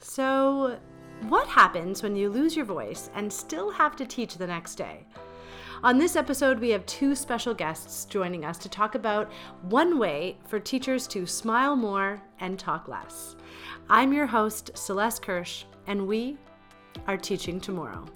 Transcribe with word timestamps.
So, 0.00 0.78
what 1.28 1.48
happens 1.48 2.02
when 2.02 2.14
you 2.14 2.28
lose 2.28 2.54
your 2.54 2.66
voice 2.66 3.10
and 3.14 3.32
still 3.32 3.70
have 3.70 3.96
to 3.96 4.06
teach 4.06 4.36
the 4.36 4.46
next 4.46 4.74
day? 4.74 5.06
On 5.82 5.98
this 5.98 6.16
episode, 6.16 6.58
we 6.58 6.70
have 6.70 6.84
two 6.86 7.14
special 7.14 7.54
guests 7.54 8.06
joining 8.06 8.44
us 8.44 8.58
to 8.58 8.68
talk 8.68 8.94
about 8.94 9.30
one 9.62 9.98
way 9.98 10.38
for 10.46 10.58
teachers 10.58 11.06
to 11.08 11.26
smile 11.26 11.76
more 11.76 12.22
and 12.40 12.58
talk 12.58 12.88
less. 12.88 13.36
I'm 13.88 14.12
your 14.12 14.26
host, 14.26 14.70
Celeste 14.74 15.22
Kirsch, 15.22 15.64
and 15.86 16.06
we 16.06 16.38
are 17.06 17.16
teaching 17.16 17.60
tomorrow. 17.60 18.06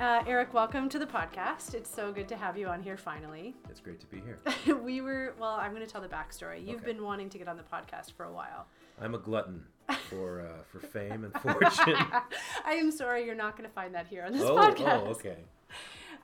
Uh, 0.00 0.24
Eric, 0.26 0.52
welcome 0.52 0.88
to 0.88 0.98
the 0.98 1.06
podcast. 1.06 1.72
It's 1.72 1.88
so 1.88 2.10
good 2.12 2.26
to 2.28 2.36
have 2.36 2.58
you 2.58 2.66
on 2.66 2.82
here 2.82 2.96
finally. 2.96 3.54
It's 3.70 3.80
great 3.80 4.00
to 4.00 4.06
be 4.06 4.20
here. 4.20 4.76
we 4.76 5.00
were, 5.00 5.34
well, 5.38 5.52
I'm 5.54 5.72
going 5.72 5.84
to 5.84 5.90
tell 5.90 6.00
the 6.00 6.08
backstory. 6.08 6.60
You've 6.66 6.82
Okay. 6.82 6.92
been 6.92 7.02
wanting 7.02 7.28
to 7.30 7.38
get 7.38 7.48
on 7.48 7.56
the 7.56 7.62
podcast 7.62 8.12
for 8.12 8.24
a 8.24 8.32
while. 8.32 8.66
I'm 9.00 9.14
a 9.14 9.18
glutton 9.18 9.64
for 10.10 10.40
uh, 10.40 10.62
for 10.70 10.80
fame 10.80 11.24
and 11.24 11.32
fortune. 11.40 11.96
I 12.64 12.72
am 12.74 12.90
sorry 12.90 13.24
you're 13.24 13.34
not 13.36 13.56
going 13.56 13.68
to 13.68 13.74
find 13.74 13.94
that 13.94 14.06
here 14.06 14.24
on 14.24 14.32
this 14.32 14.42
oh, 14.42 14.56
podcast. 14.56 15.02
oh, 15.04 15.10
okay. 15.10 15.38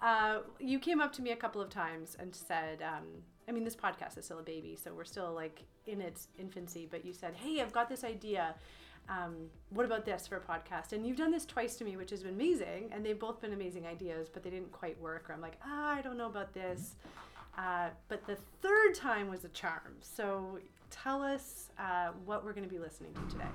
Uh, 0.03 0.39
you 0.59 0.79
came 0.79 1.01
up 1.01 1.13
to 1.15 1.23
me 1.23 1.31
a 1.33 1.37
couple 1.37 1.61
of 1.61 1.69
times 1.69 2.17
and 2.19 2.35
said, 2.35 2.83
um, 2.83 3.05
I 3.49 3.53
mean, 3.53 3.65
this 3.65 3.77
podcast 3.77 4.17
is 4.17 4.25
still 4.25 4.39
a 4.39 4.43
baby, 4.43 4.77
so 4.83 4.95
we're 4.95 5.05
still 5.05 5.33
like 5.33 5.63
in 5.87 6.01
its 6.01 6.29
infancy, 6.39 6.87
but 6.91 7.05
you 7.05 7.13
said, 7.13 7.35
Hey, 7.35 7.61
I've 7.61 7.73
got 7.73 7.89
this 7.89 8.03
idea. 8.05 8.55
Um, 9.11 9.51
what 9.71 9.85
about 9.85 10.05
this 10.05 10.29
for 10.29 10.37
a 10.37 10.41
podcast? 10.41 10.93
And 10.93 11.05
you've 11.05 11.17
done 11.17 11.33
this 11.33 11.45
twice 11.45 11.75
to 11.77 11.85
me, 11.85 11.97
which 11.97 12.11
has 12.11 12.23
been 12.23 12.35
amazing. 12.35 12.91
And 12.93 13.05
they've 13.05 13.19
both 13.19 13.41
been 13.41 13.53
amazing 13.53 13.87
ideas, 13.87 14.29
but 14.33 14.45
they 14.45 14.51
didn't 14.51 14.71
quite 14.71 14.99
work. 15.01 15.29
Or 15.29 15.33
I'm 15.35 15.41
like, 15.41 15.59
ah, 15.67 15.97
I 15.97 16.01
don't 16.01 16.17
know 16.17 16.27
about 16.27 16.55
this. 16.55 16.95
Uh, 17.59 17.89
but 18.09 18.25
the 18.27 18.37
third 18.63 18.95
time 18.95 19.29
was 19.29 19.45
a 19.45 19.49
charm. 19.49 19.97
So 20.01 20.59
tell 20.91 21.23
us 21.23 21.71
uh, 21.79 22.11
what 22.25 22.45
we're 22.45 22.53
going 22.53 22.69
to 22.69 22.73
be 22.73 22.79
listening 22.79 23.13
to 23.15 23.33
today. 23.33 23.51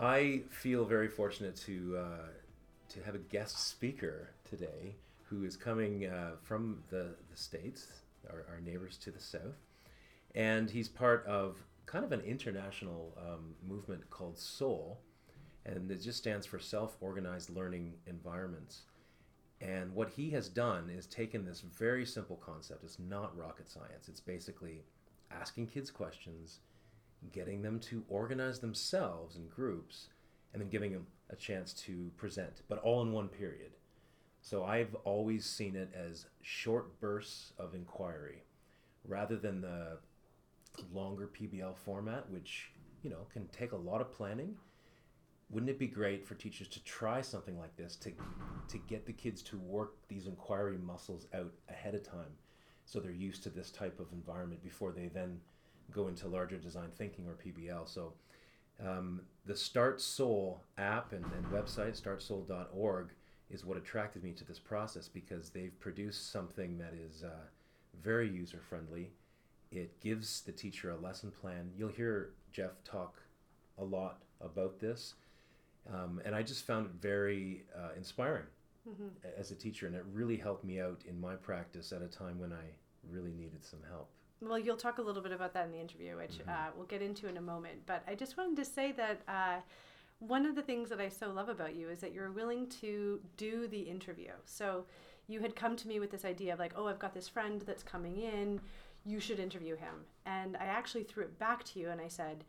I 0.00 0.42
feel 0.50 0.84
very 0.84 1.08
fortunate 1.08 1.54
to 1.56 1.98
uh, 1.98 2.26
to 2.88 3.02
have 3.04 3.14
a 3.14 3.18
guest 3.18 3.68
speaker 3.68 4.30
today 4.48 4.96
who 5.22 5.44
is 5.44 5.56
coming 5.56 6.06
uh, 6.06 6.32
from 6.42 6.82
the 6.90 7.14
the 7.30 7.36
states, 7.36 7.86
our, 8.28 8.44
our 8.50 8.60
neighbors 8.60 8.96
to 8.98 9.12
the 9.12 9.20
south, 9.20 9.62
and 10.34 10.68
he's 10.68 10.88
part 10.88 11.24
of 11.26 11.58
kind 11.86 12.04
of 12.04 12.12
an 12.12 12.20
international 12.20 13.16
um, 13.18 13.54
movement 13.66 14.08
called 14.10 14.38
SOLE, 14.38 15.00
and 15.66 15.90
it 15.90 16.00
just 16.00 16.18
stands 16.18 16.46
for 16.46 16.58
Self-Organized 16.58 17.50
Learning 17.50 17.94
Environments. 18.06 18.82
And 19.60 19.94
what 19.94 20.10
he 20.10 20.30
has 20.30 20.48
done 20.48 20.90
is 20.90 21.06
taken 21.06 21.44
this 21.44 21.60
very 21.60 22.04
simple 22.04 22.36
concept. 22.36 22.84
It's 22.84 22.98
not 22.98 23.36
rocket 23.36 23.68
science. 23.70 24.08
It's 24.08 24.20
basically 24.20 24.82
asking 25.30 25.68
kids 25.68 25.90
questions, 25.90 26.60
getting 27.32 27.62
them 27.62 27.80
to 27.80 28.04
organize 28.08 28.58
themselves 28.58 29.36
in 29.36 29.48
groups, 29.48 30.08
and 30.52 30.60
then 30.60 30.68
giving 30.68 30.92
them 30.92 31.06
a 31.30 31.36
chance 31.36 31.72
to 31.72 32.10
present, 32.16 32.62
but 32.68 32.78
all 32.78 33.02
in 33.02 33.12
one 33.12 33.28
period. 33.28 33.72
So 34.40 34.64
I've 34.64 34.94
always 35.04 35.46
seen 35.46 35.74
it 35.74 35.90
as 35.94 36.26
short 36.42 37.00
bursts 37.00 37.54
of 37.58 37.74
inquiry 37.74 38.42
rather 39.06 39.36
than 39.36 39.62
the 39.62 39.98
longer 40.92 41.28
PBL 41.28 41.76
format, 41.76 42.28
which, 42.30 42.70
you 43.02 43.10
know, 43.10 43.26
can 43.32 43.46
take 43.48 43.72
a 43.72 43.76
lot 43.76 44.00
of 44.00 44.12
planning. 44.12 44.56
Wouldn't 45.50 45.70
it 45.70 45.78
be 45.78 45.86
great 45.86 46.26
for 46.26 46.34
teachers 46.34 46.68
to 46.68 46.82
try 46.84 47.20
something 47.20 47.58
like 47.58 47.76
this 47.76 47.96
to 47.96 48.12
to 48.68 48.78
get 48.78 49.06
the 49.06 49.12
kids 49.12 49.42
to 49.42 49.58
work 49.58 49.94
these 50.08 50.26
inquiry 50.26 50.78
muscles 50.78 51.26
out 51.34 51.52
ahead 51.68 51.94
of 51.94 52.02
time 52.02 52.32
so 52.84 53.00
they're 53.00 53.12
used 53.12 53.42
to 53.42 53.50
this 53.50 53.70
type 53.70 53.98
of 54.00 54.12
environment 54.12 54.62
before 54.62 54.92
they 54.92 55.08
then 55.08 55.38
go 55.92 56.08
into 56.08 56.28
larger 56.28 56.56
design 56.56 56.88
thinking 56.96 57.26
or 57.26 57.34
PBL 57.34 57.88
so 57.88 58.12
um, 58.84 59.20
the 59.46 59.54
Start 59.54 60.00
SOLE 60.00 60.60
app 60.78 61.12
and, 61.12 61.24
and 61.36 61.46
website 61.46 62.00
startsole.org 62.00 63.10
is 63.50 63.64
what 63.64 63.76
attracted 63.76 64.24
me 64.24 64.32
to 64.32 64.44
this 64.44 64.58
process 64.58 65.06
because 65.06 65.50
they've 65.50 65.78
produced 65.78 66.32
something 66.32 66.78
that 66.78 66.92
is 66.94 67.22
uh, 67.22 67.46
very 68.02 68.28
user 68.28 68.60
friendly 68.68 69.10
it 69.74 70.00
gives 70.00 70.40
the 70.42 70.52
teacher 70.52 70.90
a 70.90 70.96
lesson 70.96 71.30
plan 71.30 71.70
you'll 71.76 71.88
hear 71.88 72.30
Jeff 72.52 72.82
talk 72.84 73.20
a 73.78 73.84
lot 73.84 74.22
about 74.40 74.78
this 74.80 75.14
um, 75.92 76.20
and 76.24 76.34
I 76.34 76.42
just 76.42 76.66
found 76.66 76.86
it 76.86 76.92
very 77.00 77.64
uh, 77.76 77.90
inspiring 77.96 78.46
a- 79.24 79.38
as 79.38 79.50
a 79.50 79.54
teacher, 79.54 79.86
and 79.86 79.94
it 79.94 80.04
really 80.12 80.36
helped 80.36 80.64
me 80.64 80.80
out 80.80 81.02
in 81.06 81.20
my 81.20 81.34
practice 81.36 81.92
at 81.92 82.00
a 82.02 82.06
time 82.06 82.38
when 82.38 82.52
I 82.54 82.64
really 83.10 83.32
needed 83.32 83.62
some 83.64 83.80
help. 83.90 84.08
Well, 84.40 84.58
you'll 84.58 84.76
talk 84.78 84.96
a 84.98 85.02
little 85.02 85.22
bit 85.22 85.32
about 85.32 85.52
that 85.54 85.66
in 85.66 85.72
the 85.72 85.78
interview, 85.80 86.16
which 86.16 86.38
Mm-hmm. 86.38 86.48
uh, 86.50 86.70
we'll 86.76 86.86
get 86.86 87.02
into 87.02 87.28
in 87.28 87.36
a 87.36 87.40
moment. 87.42 87.84
But 87.86 88.02
I 88.08 88.14
just 88.14 88.36
wanted 88.38 88.56
to 88.56 88.64
say 88.64 88.92
that 88.92 89.20
uh, 89.28 89.60
one 90.20 90.46
of 90.46 90.54
the 90.54 90.62
things 90.62 90.88
that 90.88 91.00
I 91.00 91.08
so 91.10 91.30
love 91.30 91.48
about 91.50 91.74
you 91.74 91.90
is 91.90 92.00
that 92.00 92.12
you're 92.14 92.30
willing 92.32 92.66
to 92.80 93.20
do 93.36 93.66
the 93.68 93.80
interview. 93.80 94.32
So 94.46 94.86
you 95.26 95.40
had 95.40 95.54
come 95.54 95.76
to 95.76 95.88
me 95.88 96.00
with 96.00 96.10
this 96.10 96.24
idea 96.24 96.52
of 96.54 96.58
like, 96.58 96.72
oh, 96.76 96.86
I've 96.86 96.98
got 96.98 97.12
this 97.14 97.28
friend 97.28 97.62
that's 97.66 97.82
coming 97.82 98.16
in, 98.20 98.60
you 99.04 99.20
should 99.20 99.38
interview 99.38 99.76
him. 99.76 100.04
And 100.26 100.56
I 100.56 100.64
actually 100.64 101.04
threw 101.04 101.24
it 101.24 101.38
back 101.38 101.64
to 101.64 101.78
you 101.78 101.90
and 101.90 102.00
I 102.00 102.08
said, 102.08 102.44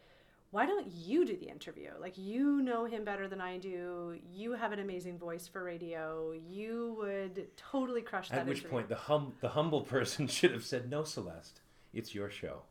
why 0.51 0.65
don't 0.65 0.87
you 0.87 1.25
do 1.25 1.35
the 1.35 1.49
interview? 1.49 1.89
Like, 1.99 2.17
you 2.17 2.61
know 2.61 2.85
him 2.85 3.03
better 3.03 3.27
than 3.27 3.41
I 3.41 3.57
do. 3.57 4.17
You 4.33 4.53
have 4.53 4.71
an 4.71 4.79
amazing 4.79 5.17
voice 5.17 5.49
for 5.49 5.63
radio. 5.63 6.31
You 6.31 6.95
would 6.97 7.47
totally 7.57 8.01
crush 8.01 8.29
that 8.29 8.39
At 8.39 8.45
which 8.45 8.59
interview. 8.59 8.71
point, 8.71 8.87
the 8.87 8.95
hum 8.95 9.33
the 9.41 9.49
humble 9.49 9.81
person 9.95 10.27
should 10.27 10.51
have 10.51 10.63
said, 10.63 10.89
"No, 10.89 11.03
Celeste, 11.03 11.59
it's 11.93 12.15
your 12.15 12.29
show." 12.29 12.61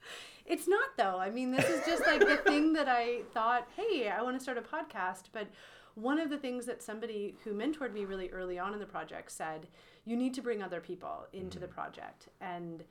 It's 0.47 0.67
not 0.67 0.97
though. 0.97 1.19
I 1.19 1.29
mean, 1.29 1.51
this 1.51 1.67
is 1.67 1.85
just 1.85 2.07
like 2.07 2.21
the 2.21 2.39
thing 2.39 2.73
that 2.73 2.89
I 2.89 3.21
thought, 3.35 3.69
hey, 3.77 4.09
I 4.09 4.23
want 4.23 4.39
to 4.39 4.43
start 4.43 4.57
a 4.57 4.63
podcast. 4.63 5.25
But 5.33 5.49
one 5.95 6.19
of 6.19 6.31
the 6.31 6.39
things 6.39 6.65
that 6.67 6.83
somebody 6.83 7.37
who 7.45 7.53
mentored 7.53 7.93
me 7.93 8.07
really 8.07 8.31
early 8.31 8.59
on 8.59 8.73
in 8.73 8.81
the 8.81 8.87
project 8.87 9.31
said, 9.31 9.67
you 10.05 10.17
need 10.17 10.33
to 10.35 10.43
bring 10.43 10.63
other 10.63 10.81
people 10.81 11.27
into 11.33 11.59
the 11.59 11.67
mm-hmm. 11.67 11.75
project. 11.75 12.29
And 12.41 12.83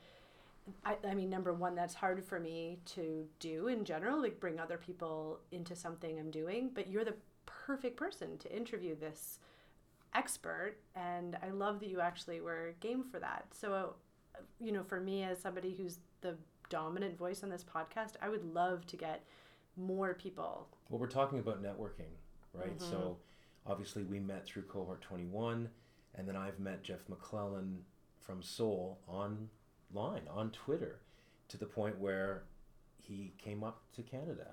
I, 0.85 0.95
I 1.07 1.13
mean, 1.13 1.29
number 1.29 1.53
one, 1.53 1.75
that's 1.75 1.93
hard 1.93 2.23
for 2.23 2.39
me 2.39 2.79
to 2.93 3.25
do 3.39 3.67
in 3.67 3.83
general, 3.83 4.21
like 4.21 4.39
bring 4.39 4.59
other 4.59 4.77
people 4.77 5.39
into 5.51 5.75
something 5.75 6.19
I'm 6.19 6.31
doing. 6.31 6.71
But 6.73 6.87
you're 6.87 7.03
the 7.03 7.15
perfect 7.45 7.97
person 7.97 8.37
to 8.39 8.55
interview 8.55 8.95
this 8.95 9.39
expert. 10.15 10.75
And 10.95 11.37
I 11.43 11.49
love 11.49 11.79
that 11.81 11.89
you 11.89 11.99
actually 11.99 12.41
were 12.41 12.75
game 12.79 13.03
for 13.03 13.19
that. 13.19 13.47
So, 13.51 13.95
uh, 14.35 14.39
you 14.59 14.71
know, 14.71 14.83
for 14.83 14.99
me 14.99 15.23
as 15.23 15.39
somebody 15.39 15.73
who's 15.73 15.99
the 16.21 16.35
dominant 16.69 17.17
voice 17.17 17.43
on 17.43 17.49
this 17.49 17.63
podcast, 17.63 18.13
I 18.21 18.29
would 18.29 18.43
love 18.53 18.85
to 18.87 18.97
get 18.97 19.23
more 19.75 20.13
people. 20.13 20.67
Well, 20.89 20.99
we're 20.99 21.07
talking 21.07 21.39
about 21.39 21.61
networking, 21.63 22.11
right? 22.53 22.79
So, 22.79 22.95
mm-hmm. 22.95 23.71
obviously, 23.71 24.03
we 24.03 24.19
met 24.19 24.45
through 24.45 24.63
cohort 24.63 25.01
21, 25.01 25.69
and 26.15 26.27
then 26.27 26.35
I've 26.35 26.59
met 26.59 26.83
Jeff 26.83 27.09
McClellan 27.09 27.79
from 28.19 28.41
SOLE 28.41 28.99
online 29.95 30.23
on 30.29 30.51
Twitter 30.51 30.99
to 31.49 31.57
the 31.57 31.65
point 31.65 31.99
where 31.99 32.43
he 33.01 33.33
came 33.37 33.63
up 33.63 33.81
to 33.95 34.01
Canada. 34.01 34.47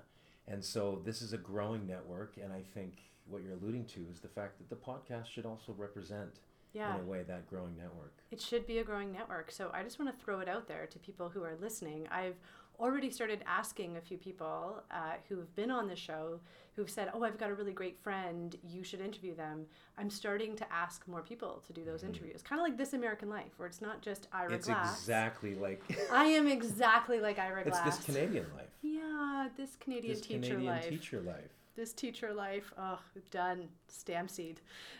And 0.47 0.63
so, 0.63 1.01
this 1.05 1.21
is 1.21 1.33
a 1.33 1.37
growing 1.37 1.87
network, 1.87 2.37
and 2.41 2.51
I 2.51 2.61
think 2.73 2.97
what 3.27 3.43
you're 3.43 3.53
alluding 3.53 3.85
to 3.85 4.01
is 4.11 4.19
the 4.19 4.27
fact 4.27 4.57
that 4.57 4.69
the 4.69 4.75
podcast 4.75 5.27
should 5.27 5.45
also 5.45 5.73
represent, 5.77 6.39
Yeah. 6.73 6.95
in 6.95 7.01
a 7.01 7.03
way, 7.05 7.23
that 7.23 7.47
growing 7.47 7.77
network. 7.77 8.13
It 8.31 8.41
should 8.41 8.65
be 8.65 8.79
a 8.79 8.83
growing 8.83 9.11
network. 9.11 9.51
So 9.51 9.69
I 9.73 9.83
just 9.83 9.99
want 9.99 10.17
to 10.17 10.23
throw 10.25 10.39
it 10.39 10.49
out 10.49 10.67
there 10.67 10.87
to 10.87 10.99
people 10.99 11.29
who 11.29 11.43
are 11.43 11.55
listening. 11.55 12.07
I've 12.09 12.35
already 12.81 13.09
started 13.11 13.43
asking 13.45 13.97
a 13.97 14.01
few 14.01 14.17
people 14.17 14.83
uh, 14.91 15.13
who 15.29 15.37
have 15.37 15.55
been 15.55 15.71
on 15.71 15.87
the 15.87 15.95
show 15.95 16.39
who've 16.75 16.89
said, 16.89 17.09
Oh, 17.13 17.23
I've 17.23 17.37
got 17.37 17.49
a 17.49 17.53
really 17.53 17.73
great 17.73 17.99
friend. 17.99 18.55
You 18.67 18.83
should 18.83 19.01
interview 19.01 19.35
them. 19.35 19.65
I'm 19.97 20.09
starting 20.09 20.55
to 20.55 20.73
ask 20.73 21.07
more 21.07 21.21
people 21.21 21.61
to 21.67 21.73
do 21.73 21.83
those 21.85 22.03
interviews. 22.03 22.41
Kind 22.41 22.59
of 22.59 22.65
like 22.67 22.77
This 22.77 22.93
American 22.93 23.29
Life, 23.29 23.51
where 23.57 23.67
it's 23.67 23.81
not 23.81 24.01
just 24.01 24.27
Ira. 24.33 24.53
It's 24.53 24.67
Glass. 24.67 24.97
exactly 24.99 25.55
like 25.55 25.81
I 26.11 26.25
am 26.25 26.47
exactly 26.47 27.19
like 27.19 27.39
Ira 27.39 27.61
it's 27.61 27.69
Glass. 27.79 27.97
this 27.97 28.05
Canadian 28.05 28.45
life. 28.55 28.69
Yeah, 28.81 29.47
this 29.57 29.75
Canadian 29.79 30.13
This 30.13 30.21
teacher 30.21 30.39
Canadian 30.39 30.65
life. 30.65 30.89
teacher 30.89 31.21
life. 31.21 31.51
this 31.75 31.93
teacher 31.93 32.33
life 32.33 32.73
oh 32.77 32.99
done 33.31 33.67
stamp 33.87 34.29
seed 34.29 34.59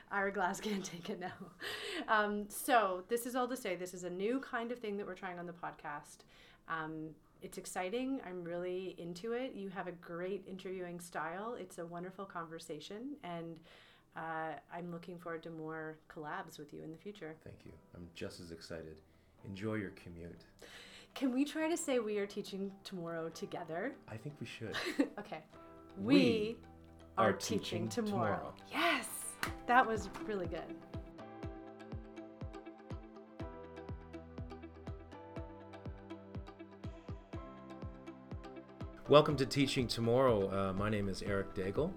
ira 0.09 0.31
glass 0.31 0.59
can't 0.61 0.85
take 0.93 1.09
it 1.09 1.19
now 1.19 1.33
um, 2.07 2.45
so 2.47 3.03
this 3.09 3.25
is 3.25 3.35
all 3.35 3.47
to 3.47 3.57
say 3.57 3.75
this 3.75 3.93
is 3.93 4.03
a 4.05 4.09
new 4.09 4.39
kind 4.39 4.71
of 4.71 4.79
thing 4.79 4.95
that 4.97 5.05
we're 5.05 5.13
trying 5.13 5.37
on 5.37 5.45
the 5.45 5.53
podcast 5.53 6.19
um, 6.69 7.09
it's 7.41 7.57
exciting 7.57 8.19
i'm 8.27 8.43
really 8.43 8.95
into 8.97 9.33
it 9.33 9.53
you 9.55 9.69
have 9.69 9.87
a 9.87 9.91
great 9.93 10.43
interviewing 10.47 10.99
style 10.99 11.55
it's 11.59 11.77
a 11.79 11.85
wonderful 11.85 12.25
conversation 12.25 13.15
and 13.23 13.59
uh, 14.15 14.53
i'm 14.73 14.91
looking 14.91 15.17
forward 15.17 15.41
to 15.41 15.49
more 15.49 15.97
collabs 16.13 16.59
with 16.59 16.73
you 16.73 16.83
in 16.83 16.91
the 16.91 16.97
future 16.97 17.35
Thank 17.43 17.57
you. 17.65 17.71
I'm 17.95 18.07
just 18.13 18.39
as 18.39 18.51
excited. 18.51 18.99
Enjoy 19.45 19.75
your 19.75 19.91
commute. 19.91 20.41
can 21.15 21.31
we 21.33 21.43
try 21.45 21.67
to 21.69 21.77
say 21.77 21.99
we 21.99 22.17
are 22.19 22.27
teaching 22.27 22.71
tomorrow 22.83 23.29
together 23.29 23.93
I 24.09 24.17
think 24.17 24.35
we 24.39 24.45
should. 24.45 24.75
okay 25.19 25.39
We 25.97 26.15
we, 26.15 26.57
are, 27.17 27.33
teaching, 27.33 27.87
teaching 27.87 27.89
tomorrow. 27.89 28.35
tomorrow. 28.37 28.53
Yes, 28.71 29.07
that 29.67 29.85
was 29.85 30.09
really 30.25 30.47
good. 30.47 30.75
Welcome 39.11 39.35
to 39.35 39.45
Teaching 39.45 39.87
Tomorrow. 39.87 40.69
Uh, 40.69 40.71
my 40.71 40.89
name 40.89 41.09
is 41.09 41.21
Eric 41.21 41.53
Daigle, 41.53 41.91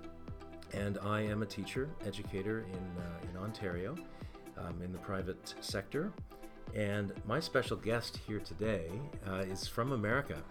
and 0.73 0.99
I 0.99 1.21
am 1.21 1.43
a 1.43 1.47
teacher, 1.47 1.89
educator 2.05 2.67
in, 2.67 3.01
uh, 3.01 3.31
in 3.31 3.37
Ontario, 3.37 3.95
um, 4.59 4.83
in 4.83 4.91
the 4.91 4.99
private 4.99 5.55
sector. 5.61 6.13
And 6.75 7.13
my 7.25 7.39
special 7.39 7.77
guest 7.77 8.19
here 8.27 8.41
today 8.41 8.91
uh, 9.29 9.45
is 9.49 9.69
from 9.69 9.93
America, 9.93 10.43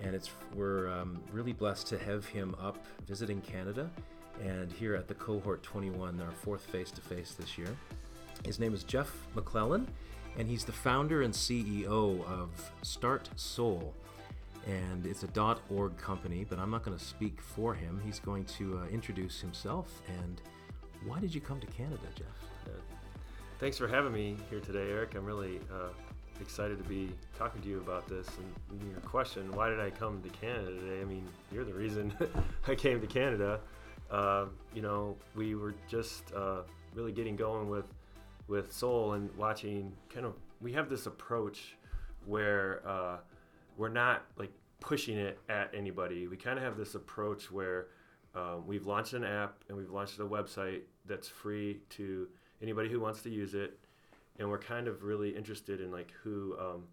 and 0.00 0.14
it's 0.14 0.30
we're 0.54 0.90
um, 0.90 1.20
really 1.30 1.52
blessed 1.52 1.86
to 1.88 1.98
have 1.98 2.24
him 2.24 2.56
up 2.58 2.82
visiting 3.06 3.42
Canada, 3.42 3.90
and 4.42 4.72
here 4.72 4.94
at 4.94 5.08
the 5.08 5.14
cohort 5.14 5.62
21, 5.62 6.22
our 6.22 6.32
fourth 6.32 6.62
face-to-face 6.62 7.34
this 7.38 7.58
year. 7.58 7.76
His 8.46 8.58
name 8.58 8.72
is 8.72 8.82
Jeff 8.82 9.12
McClellan, 9.34 9.86
and 10.38 10.48
he's 10.48 10.64
the 10.64 10.72
founder 10.72 11.20
and 11.20 11.34
CEO 11.34 12.24
of 12.24 12.72
Start 12.80 13.28
SOLE 13.36 13.92
and 14.66 15.06
it's 15.06 15.22
a 15.22 15.56
.org 15.70 15.96
company, 15.96 16.44
but 16.48 16.58
I'm 16.58 16.70
not 16.70 16.84
going 16.84 16.96
to 16.96 17.04
speak 17.04 17.40
for 17.40 17.74
him. 17.74 18.00
He's 18.04 18.20
going 18.20 18.44
to 18.44 18.78
uh, 18.78 18.86
introduce 18.86 19.40
himself. 19.40 20.02
And 20.20 20.40
why 21.06 21.20
did 21.20 21.34
you 21.34 21.40
come 21.40 21.60
to 21.60 21.66
Canada, 21.66 22.06
Jeff? 22.14 22.26
Uh, 22.66 22.70
thanks 23.58 23.78
for 23.78 23.88
having 23.88 24.12
me 24.12 24.36
here 24.50 24.60
today, 24.60 24.90
Eric. 24.90 25.14
I'm 25.14 25.24
really 25.24 25.60
uh, 25.72 25.88
excited 26.40 26.78
to 26.82 26.88
be 26.88 27.10
talking 27.38 27.62
to 27.62 27.68
you 27.68 27.78
about 27.78 28.08
this. 28.08 28.26
And 28.38 28.82
your 28.90 29.00
question, 29.00 29.50
why 29.52 29.68
did 29.68 29.80
I 29.80 29.90
come 29.90 30.22
to 30.22 30.28
Canada 30.28 30.72
today? 30.72 31.00
I 31.00 31.04
mean, 31.04 31.26
you're 31.52 31.64
the 31.64 31.74
reason 31.74 32.12
I 32.68 32.74
came 32.74 33.00
to 33.00 33.06
Canada. 33.06 33.60
Uh, 34.10 34.46
you 34.74 34.82
know, 34.82 35.16
we 35.34 35.54
were 35.54 35.74
just 35.88 36.32
uh, 36.34 36.62
really 36.94 37.12
getting 37.12 37.36
going 37.36 37.68
with 37.68 37.86
with 38.46 38.72
SOLE 38.72 39.12
and 39.12 39.34
watching. 39.36 39.92
Kind 40.08 40.24
of, 40.24 40.34
we 40.60 40.72
have 40.72 40.88
this 40.88 41.06
approach 41.06 41.76
where 42.24 42.80
uh, 42.86 43.18
we're 43.78 43.88
not 43.88 44.26
like 44.36 44.52
pushing 44.80 45.16
it 45.16 45.38
at 45.48 45.70
anybody. 45.72 46.26
We 46.26 46.36
kind 46.36 46.58
of 46.58 46.64
have 46.64 46.76
this 46.76 46.94
approach 46.94 47.50
where 47.50 47.86
um, 48.34 48.66
we've 48.66 48.86
launched 48.86 49.14
an 49.14 49.24
app 49.24 49.64
and 49.68 49.78
we've 49.78 49.90
launched 49.90 50.18
a 50.18 50.24
website 50.24 50.82
that's 51.06 51.28
free 51.28 51.80
to 51.90 52.28
anybody 52.60 52.90
who 52.90 53.00
wants 53.00 53.22
to 53.22 53.30
use 53.30 53.54
it, 53.54 53.78
and 54.38 54.48
we're 54.50 54.58
kind 54.58 54.88
of 54.88 55.04
really 55.04 55.30
interested 55.30 55.80
in 55.80 55.90
like 55.90 56.12
who 56.22 56.56
um, 56.60 56.84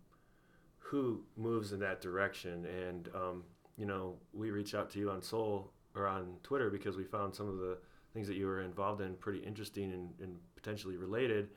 who 0.77 1.23
moves 1.35 1.73
in 1.73 1.79
that 1.79 1.99
direction. 2.01 2.65
And 2.65 3.09
um, 3.13 3.43
you 3.77 3.85
know, 3.85 4.15
we 4.33 4.51
reached 4.51 4.75
out 4.75 4.89
to 4.91 4.99
you 4.99 5.09
on 5.09 5.21
SOLE 5.21 5.71
or 5.95 6.07
on 6.07 6.35
Twitter 6.43 6.69
because 6.69 6.95
we 6.95 7.03
found 7.03 7.35
some 7.35 7.49
of 7.49 7.57
the 7.57 7.77
things 8.13 8.27
that 8.27 8.35
you 8.37 8.45
were 8.45 8.61
involved 8.61 9.01
in 9.01 9.15
pretty 9.15 9.39
interesting 9.39 9.91
and, 9.91 10.09
and 10.21 10.37
potentially 10.55 10.95
related, 10.95 11.49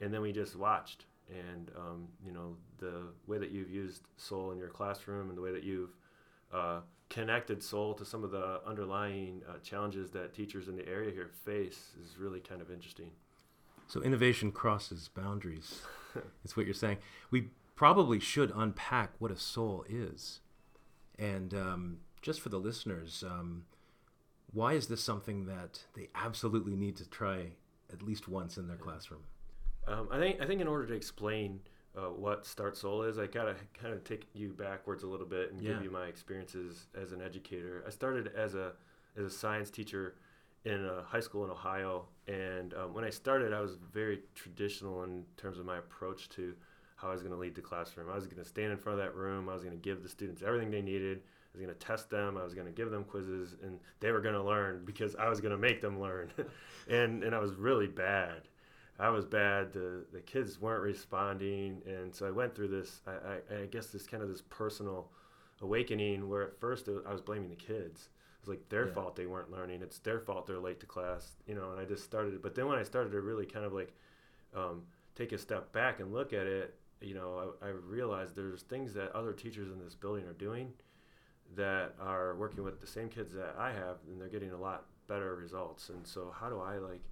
and 0.00 0.12
then 0.12 0.20
we 0.20 0.32
just 0.32 0.54
watched 0.54 1.06
and 1.28 1.70
um, 1.76 2.08
you 2.24 2.32
know 2.32 2.56
the 2.78 3.08
way 3.26 3.38
that 3.38 3.50
you've 3.50 3.70
used 3.70 4.02
SOLE 4.16 4.52
in 4.52 4.58
your 4.58 4.68
classroom 4.68 5.28
and 5.28 5.36
the 5.36 5.42
way 5.42 5.52
that 5.52 5.64
you've 5.64 5.96
uh, 6.52 6.80
connected 7.08 7.62
SOLE 7.62 7.94
to 7.94 8.04
some 8.04 8.24
of 8.24 8.30
the 8.30 8.60
underlying 8.66 9.42
uh, 9.48 9.58
challenges 9.62 10.10
that 10.10 10.34
teachers 10.34 10.68
in 10.68 10.76
the 10.76 10.88
area 10.88 11.10
here 11.10 11.30
face 11.44 11.92
is 12.02 12.18
really 12.18 12.40
kind 12.40 12.60
of 12.60 12.70
interesting. 12.70 13.10
So 13.88 14.02
innovation 14.02 14.52
crosses 14.52 15.08
boundaries. 15.08 15.82
It's 16.42 16.56
what 16.56 16.64
you're 16.64 16.74
saying. 16.74 16.96
We 17.30 17.50
probably 17.74 18.18
should 18.18 18.50
unpack 18.56 19.10
what 19.18 19.30
a 19.30 19.36
SOLE 19.36 19.84
is, 19.86 20.40
and 21.18 21.52
um, 21.52 21.98
just 22.22 22.40
for 22.40 22.48
the 22.48 22.58
listeners, 22.58 23.22
um, 23.22 23.66
why 24.50 24.72
is 24.72 24.86
this 24.86 25.02
something 25.02 25.44
that 25.44 25.84
they 25.94 26.08
absolutely 26.14 26.74
need 26.74 26.96
to 26.96 27.08
try 27.08 27.48
at 27.92 28.02
least 28.02 28.28
once 28.28 28.56
in 28.56 28.66
their 28.66 28.78
classroom? 28.78 29.24
Um, 29.88 30.08
I 30.10 30.18
think 30.18 30.40
I 30.40 30.46
think 30.46 30.60
in 30.60 30.68
order 30.68 30.86
to 30.86 30.94
explain 30.94 31.60
uh, 31.96 32.10
what 32.10 32.44
Start 32.44 32.76
SOLE 32.76 33.04
is, 33.04 33.18
I 33.18 33.26
gotta 33.26 33.54
kind 33.80 33.94
of 33.94 34.04
take 34.04 34.26
you 34.34 34.52
backwards 34.52 35.02
a 35.02 35.06
little 35.06 35.26
bit 35.26 35.52
and 35.52 35.60
yeah. 35.60 35.74
give 35.74 35.84
you 35.84 35.90
my 35.90 36.06
experiences 36.06 36.86
as 37.00 37.12
an 37.12 37.22
educator. 37.22 37.84
I 37.86 37.90
started 37.90 38.32
as 38.36 38.54
a 38.54 38.72
as 39.16 39.24
a 39.24 39.30
science 39.30 39.70
teacher 39.70 40.16
in 40.64 40.84
a 40.84 41.02
high 41.02 41.20
school 41.20 41.44
in 41.44 41.50
Ohio, 41.50 42.06
and 42.26 42.74
um, 42.74 42.92
when 42.92 43.04
I 43.04 43.10
started, 43.10 43.52
I 43.52 43.60
was 43.60 43.78
very 43.92 44.20
traditional 44.34 45.04
in 45.04 45.24
terms 45.36 45.58
of 45.58 45.64
my 45.64 45.78
approach 45.78 46.28
to 46.30 46.54
how 46.96 47.08
I 47.08 47.12
was 47.12 47.22
going 47.22 47.32
to 47.32 47.38
lead 47.38 47.54
the 47.54 47.60
classroom. 47.60 48.08
I 48.10 48.14
was 48.14 48.26
going 48.26 48.42
to 48.42 48.48
stand 48.48 48.72
in 48.72 48.78
front 48.78 48.98
of 48.98 49.04
that 49.04 49.14
room. 49.14 49.48
I 49.48 49.54
was 49.54 49.62
going 49.62 49.76
to 49.76 49.80
give 49.80 50.02
the 50.02 50.08
students 50.08 50.42
everything 50.42 50.70
they 50.70 50.82
needed. 50.82 51.18
I 51.18 51.58
was 51.58 51.62
going 51.62 51.72
to 51.72 51.86
test 51.86 52.10
them. 52.10 52.36
I 52.36 52.42
was 52.42 52.54
going 52.54 52.66
to 52.66 52.72
give 52.72 52.90
them 52.90 53.04
quizzes, 53.04 53.54
and 53.62 53.78
they 54.00 54.10
were 54.10 54.20
going 54.20 54.34
to 54.34 54.42
learn 54.42 54.82
because 54.84 55.14
I 55.14 55.28
was 55.28 55.40
going 55.40 55.52
to 55.52 55.58
make 55.58 55.80
them 55.80 56.00
learn. 56.00 56.32
and 56.88 57.22
and 57.22 57.34
I 57.34 57.38
was 57.38 57.54
really 57.54 57.86
bad 57.86 58.42
I 58.98 59.10
was 59.10 59.24
bad. 59.24 59.72
The 59.72 60.04
the 60.12 60.20
kids 60.20 60.60
weren't 60.60 60.82
responding, 60.82 61.82
and 61.86 62.14
so 62.14 62.26
I 62.26 62.30
went 62.30 62.54
through 62.54 62.68
this. 62.68 63.02
I, 63.06 63.10
I, 63.10 63.62
I 63.62 63.66
guess 63.66 63.86
this 63.88 64.06
kind 64.06 64.22
of 64.22 64.28
this 64.28 64.42
personal 64.42 65.10
awakening 65.60 66.28
where 66.28 66.42
at 66.42 66.60
first 66.60 66.88
I 67.06 67.12
was 67.12 67.20
blaming 67.20 67.50
the 67.50 67.56
kids. 67.56 68.08
It 68.38 68.40
was 68.40 68.48
like 68.48 68.68
their 68.68 68.86
yeah. 68.86 68.94
fault 68.94 69.16
they 69.16 69.26
weren't 69.26 69.50
learning. 69.50 69.82
It's 69.82 69.98
their 69.98 70.20
fault 70.20 70.46
they're 70.46 70.58
late 70.58 70.80
to 70.80 70.86
class, 70.86 71.32
you 71.46 71.54
know. 71.54 71.72
And 71.72 71.80
I 71.80 71.84
just 71.84 72.04
started. 72.04 72.40
But 72.42 72.54
then 72.54 72.66
when 72.66 72.78
I 72.78 72.82
started 72.82 73.10
to 73.12 73.20
really 73.20 73.46
kind 73.46 73.64
of 73.64 73.72
like 73.72 73.92
um, 74.54 74.82
take 75.14 75.32
a 75.32 75.38
step 75.38 75.72
back 75.72 76.00
and 76.00 76.12
look 76.12 76.32
at 76.32 76.46
it, 76.46 76.74
you 77.00 77.14
know, 77.14 77.54
I, 77.62 77.66
I 77.66 77.68
realized 77.70 78.34
there's 78.34 78.62
things 78.62 78.94
that 78.94 79.12
other 79.12 79.32
teachers 79.32 79.70
in 79.70 79.78
this 79.78 79.94
building 79.94 80.24
are 80.24 80.32
doing 80.32 80.72
that 81.54 81.94
are 82.00 82.34
working 82.36 82.64
with 82.64 82.80
the 82.80 82.86
same 82.86 83.08
kids 83.08 83.32
that 83.34 83.54
I 83.58 83.72
have, 83.72 83.98
and 84.08 84.20
they're 84.20 84.28
getting 84.28 84.52
a 84.52 84.60
lot 84.60 84.86
better 85.06 85.36
results. 85.36 85.90
And 85.90 86.06
so, 86.06 86.32
how 86.34 86.48
do 86.48 86.60
I 86.60 86.78
like 86.78 87.02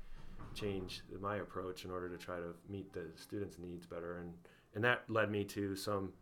change 0.54 1.02
my 1.20 1.36
approach 1.36 1.84
in 1.84 1.90
order 1.90 2.08
to 2.08 2.16
try 2.16 2.36
to 2.36 2.54
meet 2.68 2.92
the 2.92 3.06
students' 3.16 3.58
needs 3.58 3.86
better. 3.86 4.18
And 4.18 4.32
and 4.74 4.82
that 4.84 5.04
led 5.08 5.30
me 5.30 5.44
to 5.44 5.76
some, 5.76 6.12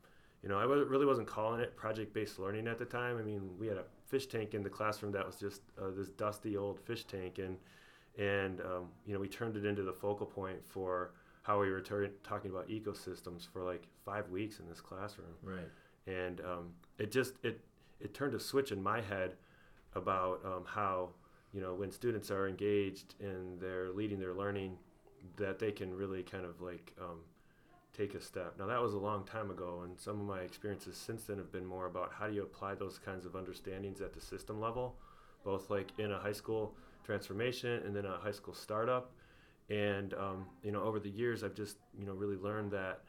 you 0.42 0.48
know, 0.48 0.58
I 0.58 0.64
really 0.64 1.06
wasn't 1.06 1.26
calling 1.26 1.60
it 1.60 1.74
project-based 1.74 2.38
learning 2.38 2.68
at 2.68 2.78
the 2.78 2.84
time. 2.84 3.16
I 3.18 3.22
mean, 3.22 3.50
we 3.58 3.66
had 3.66 3.78
a 3.78 3.84
fish 4.04 4.26
tank 4.26 4.52
in 4.52 4.62
the 4.62 4.68
classroom 4.68 5.10
that 5.12 5.24
was 5.24 5.36
just 5.36 5.62
uh, 5.80 5.90
this 5.96 6.08
dusty 6.10 6.56
old 6.56 6.78
fish 6.80 7.04
tank, 7.04 7.38
and 7.38 7.56
and 8.18 8.60
um, 8.60 8.88
you 9.06 9.14
know, 9.14 9.20
we 9.20 9.28
turned 9.28 9.56
it 9.56 9.64
into 9.64 9.82
the 9.82 9.92
focal 9.92 10.26
point 10.26 10.58
for 10.68 11.12
how 11.42 11.60
we 11.60 11.70
were 11.70 11.80
talking 11.80 12.50
about 12.50 12.68
ecosystems 12.68 13.46
for 13.52 13.62
like 13.62 13.88
five 14.04 14.28
weeks 14.30 14.60
in 14.60 14.68
this 14.68 14.80
classroom. 14.80 15.34
Right. 15.42 15.68
And 16.06 16.40
um, 16.40 16.70
it 16.98 17.10
just 17.10 17.34
it 17.42 17.60
it 18.00 18.14
turned 18.14 18.34
a 18.34 18.40
switch 18.40 18.72
in 18.72 18.82
my 18.82 19.00
head 19.00 19.34
about 19.94 20.40
um, 20.44 20.64
how 20.66 21.10
you 21.52 21.60
know 21.60 21.74
when 21.74 21.90
students 21.90 22.30
are 22.30 22.48
engaged 22.48 23.14
and 23.20 23.60
they're 23.60 23.90
leading 23.90 24.18
their 24.18 24.34
learning 24.34 24.76
that 25.36 25.58
they 25.58 25.70
can 25.70 25.94
really 25.94 26.22
kind 26.22 26.44
of 26.44 26.60
like 26.60 26.92
um, 27.00 27.20
take 27.96 28.14
a 28.14 28.20
step. 28.20 28.54
Now 28.58 28.66
that 28.66 28.80
was 28.80 28.94
a 28.94 28.98
long 28.98 29.24
time 29.24 29.50
ago 29.50 29.82
and 29.84 29.98
some 29.98 30.20
of 30.20 30.26
my 30.26 30.40
experiences 30.40 30.96
since 30.96 31.24
then 31.24 31.38
have 31.38 31.52
been 31.52 31.66
more 31.66 31.86
about 31.86 32.12
how 32.18 32.26
do 32.26 32.34
you 32.34 32.42
apply 32.42 32.74
those 32.74 32.98
kinds 32.98 33.26
of 33.26 33.36
understandings 33.36 34.00
at 34.00 34.12
the 34.12 34.20
system 34.20 34.60
level 34.60 34.96
both 35.44 35.70
like 35.70 35.90
in 35.98 36.12
a 36.12 36.18
high 36.18 36.32
school 36.32 36.74
transformation 37.04 37.82
and 37.84 37.94
then 37.94 38.04
a 38.04 38.16
high 38.18 38.32
school 38.32 38.54
startup. 38.54 39.12
And 39.70 40.14
um, 40.14 40.46
you 40.62 40.72
know 40.72 40.82
over 40.82 40.98
the 40.98 41.10
years 41.10 41.44
i've 41.44 41.54
just 41.54 41.76
you 41.98 42.04
know 42.04 42.12
really 42.12 42.36
learned 42.36 42.72
that 42.72 43.00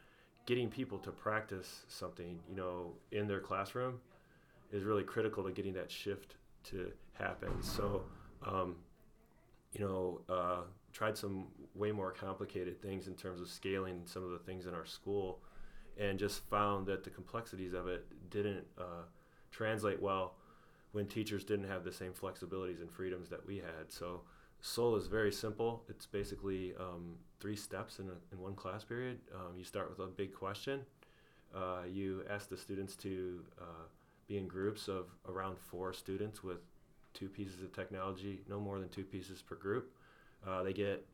getting 0.45 0.69
people 0.69 0.97
to 0.99 1.11
practice 1.11 1.85
something 1.87 2.39
you 2.49 2.55
know 2.55 2.91
in 3.11 3.27
their 3.27 3.39
classroom 3.39 3.99
is 4.73 4.83
really 4.83 5.03
critical 5.03 5.43
to 5.43 5.51
getting 5.51 5.73
that 5.73 5.89
shift 5.89 6.35
to 6.63 6.91
happen. 7.13 7.61
So 7.61 8.03
um, 8.45 8.75
you 9.71 9.81
know, 9.81 10.21
uh, 10.29 10.61
tried 10.91 11.17
some 11.17 11.47
way 11.75 11.91
more 11.91 12.11
complicated 12.11 12.81
things 12.81 13.07
in 13.07 13.15
terms 13.15 13.41
of 13.41 13.47
scaling 13.47 14.03
some 14.05 14.23
of 14.23 14.31
the 14.31 14.39
things 14.39 14.65
in 14.65 14.73
our 14.73 14.85
school, 14.85 15.39
and 15.97 16.19
just 16.19 16.47
found 16.49 16.85
that 16.87 17.03
the 17.03 17.09
complexities 17.09 17.73
of 17.73 17.87
it 17.87 18.05
didn't 18.29 18.65
uh, 18.77 19.05
translate 19.51 20.01
well 20.01 20.35
when 20.91 21.07
teachers 21.07 21.43
didn't 21.43 21.67
have 21.67 21.83
the 21.83 21.91
same 21.91 22.13
flexibilities 22.13 22.81
and 22.81 22.91
freedoms 22.91 23.29
that 23.29 23.45
we 23.45 23.57
had. 23.57 23.89
So 23.89 24.21
SOLE 24.61 24.95
is 24.95 25.07
very 25.07 25.31
simple. 25.31 25.83
It's 25.89 26.05
basically 26.05 26.73
um, 26.79 27.15
three 27.39 27.55
steps 27.55 27.99
in, 27.99 28.07
a, 28.07 28.15
in 28.31 28.39
one 28.39 28.55
class 28.55 28.83
period. 28.83 29.19
Um, 29.33 29.57
you 29.57 29.63
start 29.63 29.89
with 29.89 29.99
a 29.99 30.09
big 30.09 30.33
question. 30.33 30.81
Uh, 31.53 31.81
you 31.91 32.23
ask 32.29 32.49
the 32.49 32.57
students 32.57 32.95
to 32.97 33.43
uh, 33.59 33.85
be 34.27 34.37
in 34.37 34.47
groups 34.47 34.87
of 34.87 35.07
around 35.27 35.57
four 35.59 35.93
students 35.93 36.43
with 36.43 36.59
two 37.13 37.29
pieces 37.29 37.61
of 37.61 37.73
technology, 37.73 38.41
no 38.49 38.59
more 38.59 38.79
than 38.79 38.89
two 38.89 39.03
pieces 39.03 39.41
per 39.41 39.55
group. 39.55 39.93
Uh, 40.45 40.63
they 40.63 40.73
get 40.73 41.05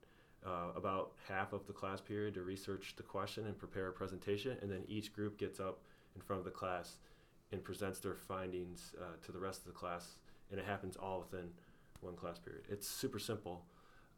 uh, 0.46 0.72
about 0.76 1.12
half 1.28 1.54
of 1.54 1.66
the 1.68 1.74
class 1.74 2.02
period 2.02 2.34
to 2.34 2.42
research 2.42 2.94
the 2.96 3.04
question 3.04 3.46
and 3.46 3.58
prepare 3.58 3.90
a 3.90 3.92
presentation, 3.94 4.58
and 4.62 4.72
then 4.72 4.84
each 4.88 5.14
group 5.14 5.38
gets 5.38 5.60
up 5.60 5.80
in 6.16 6.22
front 6.22 6.40
of 6.40 6.46
the 6.46 6.52
class 6.52 6.98
and 7.52 7.64
presents 7.64 8.00
their 8.00 8.16
findings 8.16 8.94
uh, 9.02 9.16
to 9.26 9.32
the 9.32 9.40
rest 9.40 9.62
of 9.62 9.66
the 9.66 9.72
class, 9.72 10.16
and 10.52 10.60
it 10.60 10.66
happens 10.66 10.96
all 10.96 11.20
within 11.20 11.50
one 12.02 12.16
class 12.16 12.40
period. 12.40 12.64
It's 12.70 12.88
super 12.88 13.20
simple. 13.20 13.66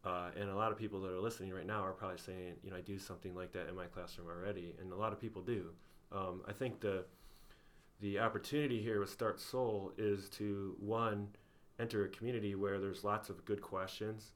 Uh, 0.03 0.31
and 0.39 0.49
a 0.49 0.55
lot 0.55 0.71
of 0.71 0.77
people 0.77 0.99
that 1.01 1.11
are 1.11 1.19
listening 1.19 1.53
right 1.53 1.65
now 1.65 1.83
are 1.83 1.91
probably 1.91 2.17
saying, 2.17 2.55
you 2.63 2.71
know, 2.71 2.75
I 2.75 2.81
do 2.81 2.97
something 2.97 3.35
like 3.35 3.51
that 3.53 3.69
in 3.69 3.75
my 3.75 3.85
classroom 3.85 4.27
already, 4.27 4.73
and 4.81 4.91
a 4.91 4.95
lot 4.95 5.13
of 5.13 5.21
people 5.21 5.43
do. 5.43 5.69
Um, 6.11 6.41
I 6.47 6.53
think 6.53 6.79
the 6.79 7.05
the 8.01 8.17
opportunity 8.17 8.81
here 8.81 8.99
with 8.99 9.11
Start 9.11 9.39
SOLE 9.39 9.93
is 9.95 10.27
to 10.29 10.75
one 10.79 11.27
enter 11.81 12.05
a 12.05 12.09
community 12.09 12.55
where 12.55 12.79
there's 12.79 13.03
lots 13.03 13.29
of 13.29 13.43
good 13.45 13.61
questions 13.61 14.33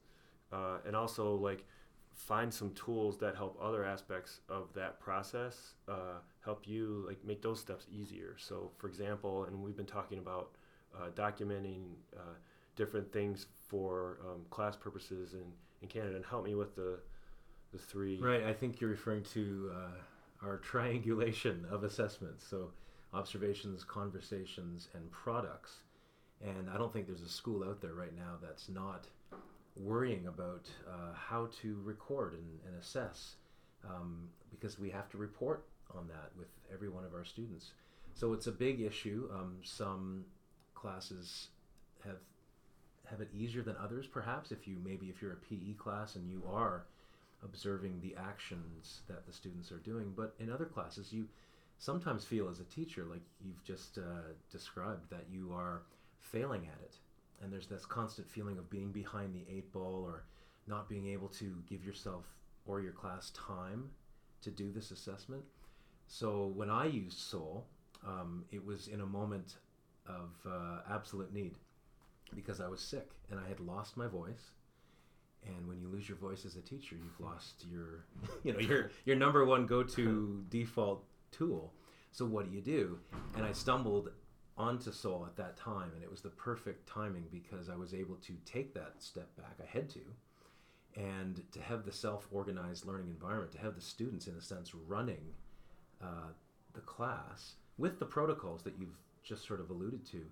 uh, 0.52 0.78
and 0.86 0.96
also 0.96 1.34
like 1.34 1.64
find 2.12 2.52
some 2.52 2.70
tools 2.70 3.18
that 3.18 3.36
help 3.36 3.58
other 3.62 3.84
aspects 3.84 4.40
of 4.48 4.72
that 4.74 4.98
process 4.98 5.74
uh, 5.88 6.18
help 6.44 6.66
you 6.66 7.04
like 7.06 7.22
make 7.24 7.40
those 7.42 7.60
steps 7.60 7.86
easier 7.90 8.34
so 8.38 8.70
for 8.78 8.88
example 8.88 9.44
and 9.44 9.62
we've 9.62 9.76
been 9.76 9.86
talking 9.86 10.18
about 10.18 10.50
uh, 10.94 11.08
documenting 11.14 11.84
uh, 12.16 12.34
different 12.74 13.10
things 13.12 13.46
for 13.68 14.18
um, 14.24 14.42
class 14.50 14.76
purposes 14.76 15.34
in, 15.34 15.44
in 15.82 15.88
Canada 15.88 16.16
and 16.16 16.24
help 16.24 16.44
me 16.44 16.54
with 16.54 16.74
the 16.76 16.98
the 17.72 17.78
three. 17.78 18.18
Right. 18.18 18.44
I 18.44 18.52
think 18.52 18.80
you're 18.80 18.90
referring 18.90 19.24
to 19.34 19.72
uh, 19.74 20.46
our 20.46 20.56
triangulation 20.70 21.66
of 21.70 21.84
assessments. 21.84 22.46
So 22.48 22.70
observations, 23.12 23.84
conversations, 23.84 24.88
and 24.94 25.10
products. 25.10 25.78
And 26.44 26.68
I 26.70 26.76
don't 26.76 26.92
think 26.92 27.06
there's 27.06 27.22
a 27.22 27.28
school 27.28 27.64
out 27.64 27.80
there 27.80 27.94
right 27.94 28.14
now 28.14 28.34
that's 28.42 28.68
not 28.68 29.06
worrying 29.76 30.26
about 30.26 30.68
uh, 30.88 31.14
how 31.14 31.48
to 31.62 31.80
record 31.84 32.34
and, 32.34 32.60
and 32.66 32.80
assess 32.80 33.36
um, 33.84 34.28
because 34.50 34.78
we 34.78 34.90
have 34.90 35.08
to 35.10 35.18
report 35.18 35.64
on 35.96 36.06
that 36.08 36.30
with 36.36 36.48
every 36.72 36.88
one 36.88 37.04
of 37.04 37.14
our 37.14 37.24
students. 37.24 37.72
So 38.14 38.32
it's 38.32 38.46
a 38.46 38.52
big 38.52 38.80
issue. 38.80 39.28
Um, 39.32 39.56
some 39.62 40.24
classes 40.74 41.48
have 42.04 42.16
have 43.10 43.20
it 43.20 43.28
easier 43.32 43.62
than 43.62 43.76
others, 43.76 44.06
perhaps. 44.06 44.50
If 44.50 44.66
you 44.66 44.78
maybe 44.84 45.06
if 45.06 45.22
you're 45.22 45.32
a 45.32 45.36
PE 45.36 45.74
class 45.74 46.16
and 46.16 46.28
you 46.28 46.42
are 46.50 46.86
observing 47.44 48.00
the 48.00 48.16
actions 48.18 49.02
that 49.08 49.26
the 49.26 49.32
students 49.32 49.70
are 49.70 49.78
doing, 49.78 50.12
but 50.16 50.34
in 50.40 50.50
other 50.50 50.64
classes 50.64 51.12
you 51.12 51.26
sometimes 51.78 52.24
feel 52.24 52.48
as 52.48 52.58
a 52.60 52.64
teacher 52.64 53.04
like 53.04 53.20
you've 53.44 53.62
just 53.62 53.98
uh, 53.98 54.32
described 54.50 55.10
that 55.10 55.26
you 55.30 55.52
are 55.52 55.82
failing 56.32 56.66
at 56.66 56.80
it, 56.82 56.96
and 57.42 57.52
there's 57.52 57.66
this 57.66 57.84
constant 57.84 58.28
feeling 58.28 58.58
of 58.58 58.70
being 58.70 58.92
behind 58.92 59.34
the 59.34 59.44
eight 59.52 59.72
ball 59.72 60.02
or 60.04 60.24
not 60.66 60.88
being 60.88 61.06
able 61.06 61.28
to 61.28 61.62
give 61.68 61.84
yourself 61.84 62.24
or 62.66 62.80
your 62.80 62.92
class 62.92 63.30
time 63.30 63.90
to 64.42 64.50
do 64.50 64.70
this 64.72 64.90
assessment. 64.90 65.42
So 66.08 66.52
when 66.54 66.70
I 66.70 66.86
used 66.86 67.18
SOLE, 67.18 67.66
um, 68.06 68.44
it 68.50 68.64
was 68.64 68.88
in 68.88 69.00
a 69.00 69.06
moment 69.06 69.56
of 70.06 70.30
uh, 70.48 70.78
absolute 70.92 71.32
need 71.32 71.54
because 72.34 72.60
I 72.60 72.68
was 72.68 72.80
sick 72.80 73.10
and 73.30 73.40
I 73.40 73.48
had 73.48 73.60
lost 73.60 73.96
my 73.96 74.06
voice. 74.06 74.50
And 75.46 75.68
when 75.68 75.80
you 75.80 75.88
lose 75.88 76.08
your 76.08 76.18
voice 76.18 76.44
as 76.44 76.56
a 76.56 76.60
teacher, 76.60 76.96
you've 76.96 77.20
lost 77.20 77.64
your, 77.70 78.04
you 78.42 78.52
know, 78.52 78.58
your 78.58 78.90
your 79.04 79.16
number 79.16 79.44
one 79.44 79.66
go-to 79.66 80.44
default 80.50 81.04
tool. 81.30 81.72
So 82.10 82.24
what 82.24 82.48
do 82.48 82.54
you 82.54 82.62
do? 82.62 82.98
And 83.36 83.44
I 83.44 83.52
stumbled 83.52 84.10
onto 84.56 84.90
SOLE 84.90 85.26
at 85.26 85.36
that 85.36 85.56
time, 85.56 85.90
and 85.94 86.02
it 86.02 86.10
was 86.10 86.22
the 86.22 86.30
perfect 86.30 86.88
timing 86.88 87.24
because 87.30 87.68
I 87.68 87.76
was 87.76 87.92
able 87.92 88.16
to 88.16 88.32
take 88.44 88.74
that 88.74 88.94
step 88.98 89.28
back. 89.36 89.56
I 89.62 89.66
had 89.70 89.88
to, 89.90 90.00
and 90.96 91.42
to 91.52 91.60
have 91.60 91.84
the 91.84 91.92
self-organized 91.92 92.86
learning 92.86 93.08
environment, 93.08 93.52
to 93.52 93.58
have 93.58 93.74
the 93.74 93.82
students, 93.82 94.26
in 94.26 94.34
a 94.34 94.40
sense, 94.40 94.74
running 94.74 95.34
uh, 96.02 96.32
the 96.74 96.80
class 96.80 97.54
with 97.76 97.98
the 97.98 98.06
protocols 98.06 98.62
that 98.62 98.78
you've 98.78 98.96
just 99.22 99.46
sort 99.46 99.60
of 99.60 99.70
alluded 99.70 100.06
to, 100.06 100.22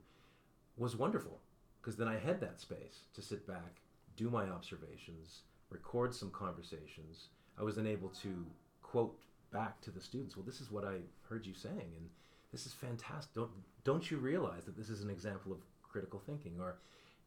was 0.76 0.96
wonderful 0.96 1.38
because 1.80 1.96
then 1.96 2.08
I 2.08 2.18
had 2.18 2.40
that 2.40 2.60
space 2.60 3.00
to 3.14 3.20
sit 3.20 3.46
back, 3.46 3.80
do 4.16 4.30
my 4.30 4.48
observations, 4.48 5.42
record 5.68 6.14
some 6.14 6.30
conversations. 6.30 7.28
I 7.58 7.62
was 7.62 7.76
then 7.76 7.86
able 7.86 8.08
to 8.22 8.46
quote 8.82 9.18
back 9.52 9.80
to 9.82 9.90
the 9.90 10.00
students, 10.00 10.34
well, 10.34 10.46
this 10.46 10.62
is 10.62 10.70
what 10.70 10.84
I 10.84 10.96
heard 11.28 11.44
you 11.46 11.52
saying, 11.52 11.92
and 11.96 12.08
this 12.54 12.66
is 12.66 12.72
fantastic. 12.72 13.34
Don't 13.34 13.50
don't 13.82 14.10
you 14.10 14.18
realize 14.18 14.64
that 14.64 14.76
this 14.76 14.88
is 14.88 15.02
an 15.02 15.10
example 15.10 15.50
of 15.52 15.58
critical 15.82 16.20
thinking, 16.24 16.54
or 16.60 16.76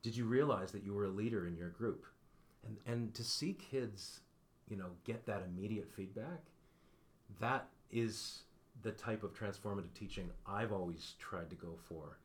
did 0.02 0.16
you 0.16 0.24
realize 0.26 0.72
that 0.72 0.84
you 0.84 0.94
were 0.94 1.04
a 1.06 1.10
leader 1.10 1.46
in 1.48 1.58
your 1.58 1.70
group, 1.70 2.06
and 2.66 2.78
and 2.86 3.14
to 3.14 3.24
see 3.26 3.52
kids, 3.54 4.22
you 4.70 4.78
know, 4.78 4.92
get 5.04 5.26
that 5.26 5.44
immediate 5.46 5.92
feedback, 5.94 6.42
that 7.42 7.68
is 7.92 8.44
the 8.84 8.92
type 8.92 9.24
of 9.24 9.34
transformative 9.34 9.94
teaching 9.94 10.30
I've 10.46 10.72
always 10.72 11.16
tried 11.20 11.50
to 11.50 11.56
go 11.58 11.74
for, 11.90 12.20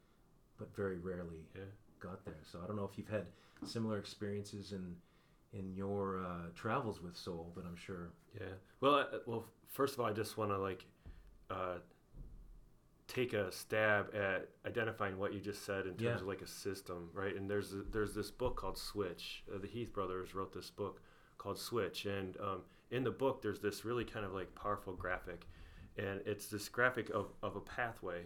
but 0.59 0.75
very 0.77 0.99
rarely 0.99 1.45
Yeah. 1.57 1.63
got 1.99 2.25
there. 2.25 2.41
So 2.45 2.61
I 2.63 2.67
don't 2.69 2.77
know 2.77 2.85
if 2.85 2.97
you've 2.97 3.09
had 3.09 3.27
similar 3.65 3.99
experiences 3.99 4.73
in 4.73 4.97
in 5.53 5.75
your 5.75 6.25
uh, 6.25 6.47
travels 6.55 7.03
with 7.03 7.17
SOLE, 7.17 7.51
but 7.55 7.65
I'm 7.67 7.77
sure. 7.77 8.11
Yeah. 8.41 8.55
Well, 8.81 8.95
uh, 8.95 9.07
well. 9.27 9.45
First 9.67 9.95
of 9.95 10.01
all, 10.01 10.07
I 10.07 10.13
just 10.13 10.37
want 10.37 10.51
to 10.51 10.59
like 10.59 10.85
uh, 11.51 11.79
take 13.09 13.33
a 13.35 13.51
stab 13.53 14.15
at 14.15 14.49
identifying 14.67 15.19
what 15.19 15.33
you 15.35 15.41
just 15.41 15.65
said 15.65 15.81
in 15.87 15.93
terms 15.93 16.03
Yeah. 16.03 16.15
of 16.15 16.27
like 16.27 16.41
a 16.43 16.47
system, 16.47 17.11
right? 17.13 17.35
And 17.37 17.51
there's 17.51 17.73
a, 17.73 17.83
there's 17.91 18.15
this 18.15 18.31
book 18.31 18.57
called 18.57 18.79
Switch. 18.79 19.43
Uh, 19.53 19.59
the 19.59 19.67
Heath 19.67 19.93
brothers 19.93 20.35
wrote 20.35 20.53
this 20.53 20.71
book 20.71 21.01
called 21.39 21.59
Switch, 21.59 22.07
and 22.07 22.37
um, 22.41 22.63
in 22.91 23.03
the 23.05 23.11
book 23.11 23.43
there's 23.43 23.61
this 23.61 23.85
really 23.85 24.05
kind 24.05 24.25
of 24.25 24.33
like 24.33 24.55
powerful 24.55 24.95
graphic, 24.95 25.47
and 25.99 26.21
it's 26.25 26.47
this 26.47 26.69
graphic 26.69 27.11
of, 27.11 27.33
of 27.43 27.57
a 27.57 27.61
pathway, 27.61 28.23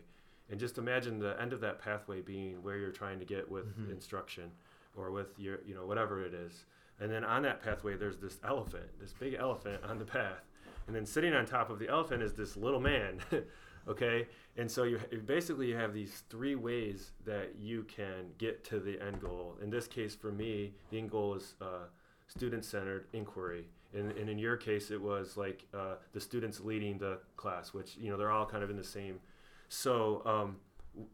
and 0.50 0.60
just 0.60 0.78
imagine 0.78 1.18
the 1.18 1.40
end 1.40 1.52
of 1.52 1.60
that 1.62 1.80
pathway 1.80 2.20
being 2.20 2.62
where 2.62 2.76
you're 2.76 2.92
trying 2.92 3.18
to 3.18 3.24
get 3.24 3.50
with 3.50 3.66
Mhm. 3.78 3.90
instruction, 3.90 4.52
or 4.94 5.10
with 5.10 5.38
your 5.38 5.58
you 5.66 5.74
know 5.74 5.86
whatever 5.86 6.22
it 6.24 6.34
is, 6.34 6.66
and 7.00 7.10
then 7.10 7.24
on 7.24 7.42
that 7.42 7.60
pathway 7.62 7.96
there's 7.96 8.18
this 8.18 8.38
elephant, 8.44 8.86
this 9.00 9.14
big 9.14 9.34
elephant 9.34 9.82
on 9.84 9.98
the 9.98 10.04
path, 10.04 10.44
and 10.86 10.94
then 10.94 11.06
sitting 11.06 11.32
on 11.32 11.46
top 11.46 11.70
of 11.70 11.78
the 11.78 11.88
elephant 11.88 12.22
is 12.22 12.34
this 12.34 12.56
little 12.56 12.80
man. 12.80 13.20
okay? 13.88 14.26
And 14.56 14.70
so 14.70 14.84
you 14.84 15.00
basically 15.26 15.68
you 15.68 15.76
have 15.76 15.94
these 15.94 16.22
three 16.30 16.54
ways 16.54 17.12
that 17.24 17.54
you 17.58 17.84
can 17.84 18.30
get 18.38 18.64
to 18.64 18.80
the 18.80 19.00
end 19.00 19.20
goal. 19.20 19.56
In 19.62 19.70
this 19.70 19.86
case 19.86 20.14
for 20.14 20.32
me 20.32 20.74
the 20.90 20.98
end 20.98 21.10
goal 21.10 21.34
is 21.34 21.54
uh, 21.60 21.86
student-centered 22.28 23.06
inquiry. 23.12 23.64
And, 23.94 24.10
and 24.12 24.28
in 24.28 24.38
your 24.38 24.56
case 24.56 24.90
it 24.90 25.00
was 25.00 25.36
like 25.36 25.66
uh, 25.72 25.94
the 26.12 26.20
students 26.20 26.60
leading 26.60 26.98
the 26.98 27.18
class 27.36 27.72
which 27.72 27.96
you 27.96 28.10
know 28.10 28.16
they're 28.16 28.32
all 28.32 28.46
kind 28.46 28.62
of 28.64 28.70
in 28.70 28.76
the 28.76 28.84
same. 28.84 29.20
So 29.68 30.22
um, 30.24 30.56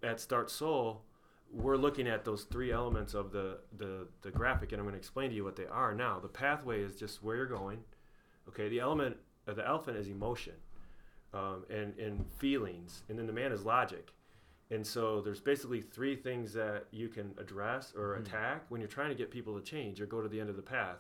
at 0.02 0.20
start 0.20 0.50
SOLE 0.50 1.04
we're 1.50 1.76
looking 1.76 2.08
at 2.08 2.24
those 2.24 2.44
three 2.44 2.72
elements 2.72 3.12
of 3.12 3.30
the, 3.30 3.58
the, 3.76 4.06
the 4.22 4.30
graphic 4.30 4.72
and 4.72 4.80
i'm 4.80 4.86
going 4.86 4.94
to 4.94 4.98
explain 4.98 5.28
to 5.28 5.36
you 5.36 5.44
what 5.44 5.56
they 5.56 5.66
are. 5.66 5.94
Now 5.94 6.18
the 6.18 6.28
pathway 6.28 6.80
is 6.80 6.96
just 6.96 7.22
where 7.22 7.36
you're 7.36 7.46
going 7.46 7.80
okay? 8.48 8.68
The 8.68 8.80
element 8.80 9.16
the 9.44 9.66
elephant 9.66 9.96
is 9.96 10.08
emotion 10.08 10.54
um, 11.34 11.64
and, 11.70 11.96
and 11.98 12.26
feelings, 12.38 13.02
and 13.08 13.18
then 13.18 13.26
the 13.26 13.32
man 13.32 13.52
is 13.52 13.64
logic. 13.64 14.12
And 14.70 14.86
so 14.86 15.20
there's 15.20 15.40
basically 15.40 15.82
three 15.82 16.16
things 16.16 16.52
that 16.54 16.84
you 16.92 17.08
can 17.08 17.34
address 17.38 17.92
or 17.94 18.16
Mhm. 18.16 18.20
attack 18.20 18.64
when 18.70 18.80
you're 18.80 18.88
trying 18.88 19.10
to 19.10 19.14
get 19.14 19.30
people 19.30 19.54
to 19.58 19.62
change 19.62 20.00
or 20.00 20.06
go 20.06 20.22
to 20.22 20.28
the 20.28 20.40
end 20.40 20.48
of 20.48 20.56
the 20.56 20.62
path. 20.62 20.98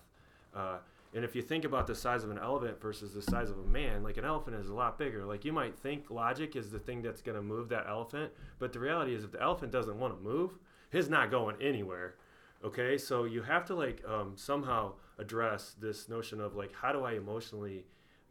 Uh, 0.54 0.78
and 1.14 1.24
if 1.24 1.34
you 1.34 1.42
think 1.42 1.64
about 1.64 1.86
the 1.86 1.94
size 1.94 2.24
of 2.24 2.30
an 2.30 2.38
elephant 2.38 2.80
versus 2.80 3.12
the 3.14 3.22
size 3.22 3.50
of 3.50 3.58
a 3.58 3.64
man, 3.66 4.02
like 4.02 4.16
an 4.16 4.24
elephant 4.24 4.56
is 4.56 4.68
a 4.68 4.74
lot 4.74 4.98
bigger. 4.98 5.24
Like 5.24 5.44
you 5.44 5.52
might 5.52 5.78
think 5.78 6.10
logic 6.10 6.54
is 6.56 6.70
the 6.70 6.78
thing 6.78 7.02
that's 7.02 7.22
going 7.22 7.36
to 7.36 7.42
move 7.42 7.68
that 7.70 7.86
elephant, 7.86 8.32
but 8.58 8.72
the 8.72 8.78
reality 8.78 9.14
is 9.14 9.24
if 9.24 9.32
the 9.32 9.40
elephant 9.40 9.72
doesn't 9.72 9.98
want 9.98 10.14
to 10.16 10.22
move, 10.22 10.58
he's 10.90 11.08
not 11.08 11.30
going 11.30 11.56
anywhere. 11.60 12.16
Okay, 12.64 12.96
so 12.96 13.24
you 13.24 13.42
have 13.42 13.64
to 13.66 13.74
like 13.74 14.02
um, 14.06 14.32
somehow 14.36 14.92
address 15.18 15.74
this 15.80 16.08
notion 16.08 16.40
of 16.40 16.54
like 16.56 16.72
how 16.74 16.92
do 16.92 17.04
I 17.04 17.12
emotionally 17.12 17.84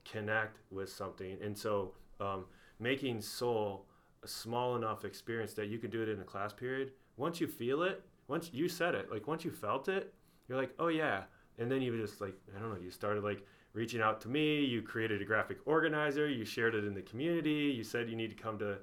connect 0.05 0.57
with 0.71 0.89
something, 0.91 1.37
and 1.41 1.57
so 1.57 1.93
um, 2.19 2.45
making 2.79 3.21
SOLE 3.21 3.85
a 4.23 4.27
small 4.27 4.75
enough 4.75 5.05
experience 5.05 5.53
that 5.53 5.67
you 5.67 5.79
can 5.79 5.89
do 5.89 6.01
it 6.01 6.09
in 6.09 6.19
a 6.19 6.23
class 6.23 6.53
period. 6.53 6.91
Once 7.17 7.41
you 7.41 7.47
feel 7.47 7.83
it, 7.83 8.03
once 8.27 8.49
you 8.53 8.67
said 8.69 8.95
it, 8.95 9.11
like 9.11 9.27
once 9.27 9.43
you 9.43 9.51
felt 9.51 9.87
it, 9.87 10.13
you're 10.47 10.57
like, 10.57 10.73
oh 10.79 10.87
yeah, 10.87 11.23
and 11.57 11.71
then 11.71 11.81
you 11.81 11.95
just 11.99 12.21
like 12.21 12.35
I 12.55 12.59
don't 12.59 12.69
know, 12.69 12.79
you 12.79 12.91
started 12.91 13.23
like 13.23 13.45
reaching 13.73 14.01
out 14.01 14.21
to 14.21 14.27
me. 14.27 14.63
You 14.63 14.81
created 14.81 15.21
a 15.21 15.25
graphic 15.25 15.57
organizer. 15.65 16.29
You 16.29 16.45
shared 16.45 16.75
it 16.75 16.85
in 16.85 16.93
the 16.93 17.01
community. 17.01 17.73
You 17.75 17.83
said 17.83 18.09
you 18.09 18.15
need 18.15 18.35
to 18.35 18.41
come 18.41 18.59
to 18.59 18.77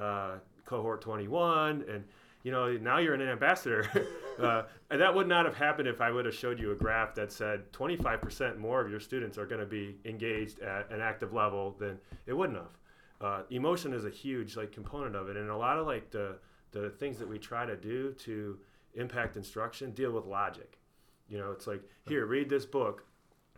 uh, 0.00 0.38
cohort 0.64 1.00
21, 1.00 1.84
and 1.88 2.04
you 2.42 2.50
know 2.50 2.72
now 2.76 2.98
you're 2.98 3.14
an 3.14 3.22
ambassador. 3.22 3.88
uh, 4.38 4.62
and 4.90 5.00
that 5.00 5.14
would 5.14 5.28
not 5.28 5.44
have 5.44 5.56
happened 5.56 5.88
if 5.88 6.00
I 6.00 6.10
would 6.10 6.24
have 6.24 6.34
showed 6.34 6.58
you 6.58 6.72
a 6.72 6.74
graph 6.74 7.14
that 7.14 7.32
said 7.32 7.72
25% 7.72 8.58
more 8.58 8.80
of 8.80 8.90
your 8.90 9.00
students 9.00 9.38
are 9.38 9.46
going 9.46 9.60
to 9.60 9.66
be 9.66 9.96
engaged 10.04 10.60
at 10.60 10.90
an 10.90 11.00
active 11.00 11.32
level 11.32 11.76
than 11.78 11.98
it 12.26 12.32
wouldn't 12.32 12.58
have. 12.58 12.76
Uh, 13.20 13.42
emotion 13.50 13.92
is 13.92 14.04
a 14.04 14.10
huge 14.10 14.56
like 14.56 14.72
component 14.72 15.14
of 15.14 15.28
it, 15.28 15.36
and 15.36 15.50
a 15.50 15.56
lot 15.56 15.78
of 15.78 15.86
like 15.86 16.10
the 16.10 16.36
the 16.72 16.90
things 16.90 17.18
that 17.18 17.28
we 17.28 17.38
try 17.38 17.66
to 17.66 17.76
do 17.76 18.12
to 18.12 18.58
impact 18.94 19.36
instruction 19.36 19.90
deal 19.92 20.12
with 20.12 20.24
logic. 20.24 20.78
You 21.28 21.38
know, 21.38 21.52
it's 21.52 21.66
like 21.66 21.82
here, 22.08 22.26
read 22.26 22.48
this 22.48 22.66
book, 22.66 23.04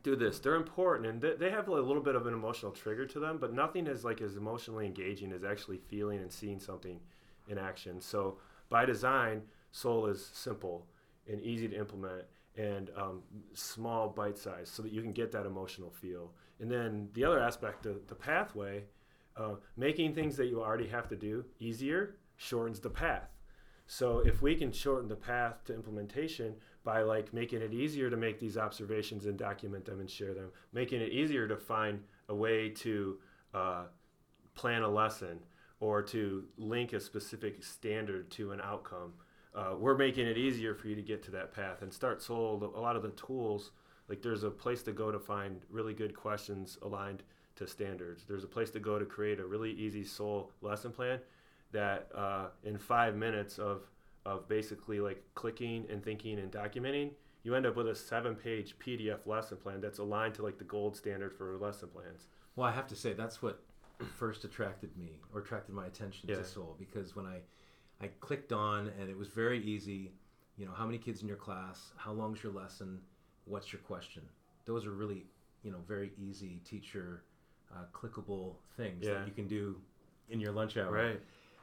do 0.03 0.17
this. 0.17 0.39
They're 0.39 0.57
important, 0.57 1.09
and 1.09 1.21
they, 1.21 1.35
they 1.35 1.51
have 1.51 1.69
a 1.69 1.73
little 1.73 2.03
bit 2.03 2.15
of 2.15 2.27
an 2.27 2.35
emotional 2.35 2.73
trigger 2.73 3.07
to 3.07 3.21
them, 3.21 3.39
but 3.39 3.55
nothing 3.55 3.87
is 3.87 4.05
like 4.05 4.21
as 4.21 4.37
emotionally 4.37 4.87
engaging 4.87 5.33
as 5.33 5.45
actually 5.45 5.79
feeling 5.79 6.21
and 6.21 6.31
seeing 6.31 6.59
something 6.59 7.01
in 7.49 7.59
action. 7.59 8.01
So 8.01 8.39
by 8.73 8.87
design, 8.87 9.43
SOLE 9.71 10.07
is 10.07 10.31
simple 10.33 10.87
and 11.31 11.43
easy 11.43 11.69
to 11.69 11.77
implement 11.77 12.25
and 12.57 12.91
um, 12.97 13.21
small 13.53 14.09
bite 14.09 14.39
size 14.39 14.71
so 14.71 14.83
that 14.83 14.91
you 14.91 15.03
can 15.03 15.13
get 15.13 15.31
that 15.33 15.45
emotional 15.45 15.91
feel. 15.91 16.33
And 16.59 16.71
then 16.71 17.11
the 17.13 17.23
other 17.23 17.39
aspect 17.39 17.85
of 17.85 18.07
the 18.09 18.15
pathway, 18.15 18.85
uh, 19.37 19.57
making 19.77 20.15
things 20.15 20.37
that 20.39 20.47
you 20.47 20.63
already 20.63 20.89
have 20.89 21.07
to 21.09 21.17
do 21.17 21.45
easier 21.61 22.17
shortens 22.37 22.81
the 22.81 22.89
path. 22.89 23.29
So 23.87 24.21
if 24.21 24.41
we 24.41 24.55
can 24.55 24.73
shorten 24.73 25.07
the 25.07 25.17
path 25.17 25.65
to 25.67 25.75
implementation 25.75 26.55
by 26.83 27.03
like 27.03 27.35
making 27.35 27.61
it 27.61 27.75
easier 27.75 28.09
to 28.09 28.17
make 28.17 28.41
these 28.41 28.57
observations 28.57 29.27
and 29.27 29.37
document 29.37 29.85
them 29.85 30.01
and 30.01 30.09
share 30.09 30.33
them, 30.33 30.49
making 30.73 31.03
it 31.03 31.13
easier 31.13 31.47
to 31.47 31.59
find 31.59 32.01
a 32.31 32.35
way 32.35 32.71
to 32.71 33.19
uh, 33.53 33.85
plan 34.55 34.83
a 34.83 34.89
lesson 34.89 35.41
or 35.83 36.01
to 36.01 36.45
link 36.57 36.93
a 36.93 37.01
specific 37.01 37.65
standard 37.65 38.31
to 38.31 38.53
an 38.53 38.61
outcome, 38.61 39.13
uh, 39.53 39.75
we're 39.77 39.97
making 39.97 40.29
it 40.29 40.39
easier 40.39 40.77
for 40.77 40.87
you 40.87 40.95
to 40.95 41.03
get 41.03 41.25
to 41.25 41.33
that 41.33 41.53
path 41.53 41.83
and 41.83 41.93
start 41.93 42.23
SOLE. 42.23 42.73
A 42.77 42.81
lot 42.81 42.95
of 42.95 43.03
the 43.03 43.09
tools 43.11 43.73
like 44.09 44.23
there's 44.23 44.45
a 44.45 44.51
place 44.51 44.85
to 44.85 44.93
go 44.93 45.11
to 45.11 45.19
find 45.19 45.61
really 45.69 45.93
good 45.93 46.15
questions 46.15 46.79
aligned 46.83 47.25
to 47.57 47.67
standards. 47.67 48.25
There's 48.29 48.45
a 48.45 48.47
place 48.47 48.71
to 48.71 48.79
go 48.79 49.01
to 49.01 49.05
create 49.05 49.41
a 49.41 49.45
really 49.45 49.73
easy 49.73 50.05
SOLE 50.05 50.53
lesson 50.61 50.93
plan 50.93 51.19
that 51.73 52.07
uh, 52.15 52.47
in 52.63 52.79
five 52.79 53.17
minutes 53.17 53.59
of 53.59 53.83
of 54.25 54.47
basically 54.49 55.01
like 55.01 55.21
clicking 55.35 55.85
and 55.91 56.01
thinking 56.01 56.39
and 56.39 56.53
documenting 56.53 57.11
you 57.43 57.57
end 57.57 57.67
up 57.67 57.75
with 57.75 57.89
a 57.89 57.95
seven 57.97 58.37
page 58.37 58.77
pdf 58.79 59.27
lesson 59.27 59.57
plan 59.57 59.81
that's 59.81 59.99
aligned 59.99 60.35
to 60.35 60.45
like 60.45 60.59
the 60.59 60.65
gold 60.65 60.97
standard 60.97 61.35
for 61.35 61.57
lesson 61.59 61.89
plans. 61.89 62.29
Well, 62.55 62.69
I 62.69 62.71
have 62.71 62.87
to 62.87 62.95
say 62.95 63.15
that's 63.15 63.43
what 63.43 63.61
first 64.07 64.45
attracted 64.45 64.97
me 64.97 65.21
or 65.33 65.41
attracted 65.41 65.75
my 65.75 65.87
attention 65.87 66.29
Yeah. 66.29 66.37
to 66.37 66.45
SOLE 66.45 66.77
because 66.79 67.15
when 67.17 67.27
I 67.27 67.41
I 68.01 68.09
clicked 68.21 68.53
on 68.53 68.89
and 68.99 69.09
it 69.09 69.17
was 69.17 69.29
very 69.29 69.63
easy. 69.63 70.13
You 70.57 70.67
know, 70.67 70.73
how 70.73 70.85
many 70.87 70.99
kids 70.99 71.23
in 71.23 71.29
your 71.29 71.37
class? 71.37 71.93
How 71.97 72.13
long's 72.13 72.43
your 72.43 72.53
lesson? 72.53 73.01
What's 73.47 73.73
your 73.73 73.81
question? 73.83 74.23
Those 74.65 74.87
are 74.87 74.93
really 74.93 75.27
you 75.63 75.71
know 75.71 75.79
very 75.87 76.13
easy 76.19 76.61
teacher 76.65 77.23
uh, 77.75 77.85
clickable 77.93 78.57
things 78.77 79.05
Yeah. 79.07 79.15
that 79.15 79.27
you 79.27 79.33
can 79.33 79.47
do 79.47 79.81
in 80.29 80.41
your 80.41 80.53
lunch 80.53 80.77
hour. 80.77 80.91
right 80.93 81.21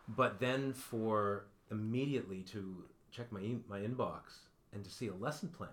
But 0.07 0.39
then 0.39 0.73
for 0.73 1.45
immediately 1.71 2.41
to 2.43 2.83
check 3.11 3.31
my 3.31 3.41
e- 3.41 3.63
my 3.67 3.79
inbox 3.79 4.21
and 4.73 4.83
to 4.83 4.89
see 4.89 5.07
a 5.07 5.13
lesson 5.13 5.49
plan 5.49 5.69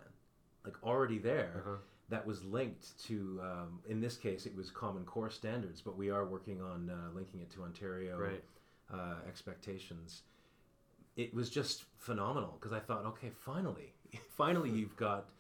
like 0.64 0.76
already 0.82 1.18
there 1.18 1.62
uh-huh. 1.64 1.76
That 2.08 2.26
was 2.26 2.44
linked 2.44 2.98
to 3.06 3.40
um, 3.42 3.80
in 3.88 4.00
this 4.00 4.16
case 4.16 4.46
it 4.46 4.54
was 4.56 4.70
common 4.70 5.04
core 5.04 5.30
standards 5.30 5.80
but 5.80 5.96
we 5.96 6.10
are 6.10 6.24
working 6.24 6.60
on 6.62 6.90
uh, 6.90 7.14
linking 7.14 7.40
it 7.40 7.50
to 7.50 7.62
ontario 7.62 8.16
right. 8.16 8.44
uh, 8.92 9.16
expectations. 9.28 10.22
It 11.16 11.34
was 11.34 11.48
just 11.50 11.84
phenomenal 11.96 12.56
because 12.60 12.72
i 12.72 12.78
thought 12.80 13.04
okay 13.06 13.30
finally 13.44 13.94
finally 14.28 14.70
you've 14.70 14.96
got 14.96 15.30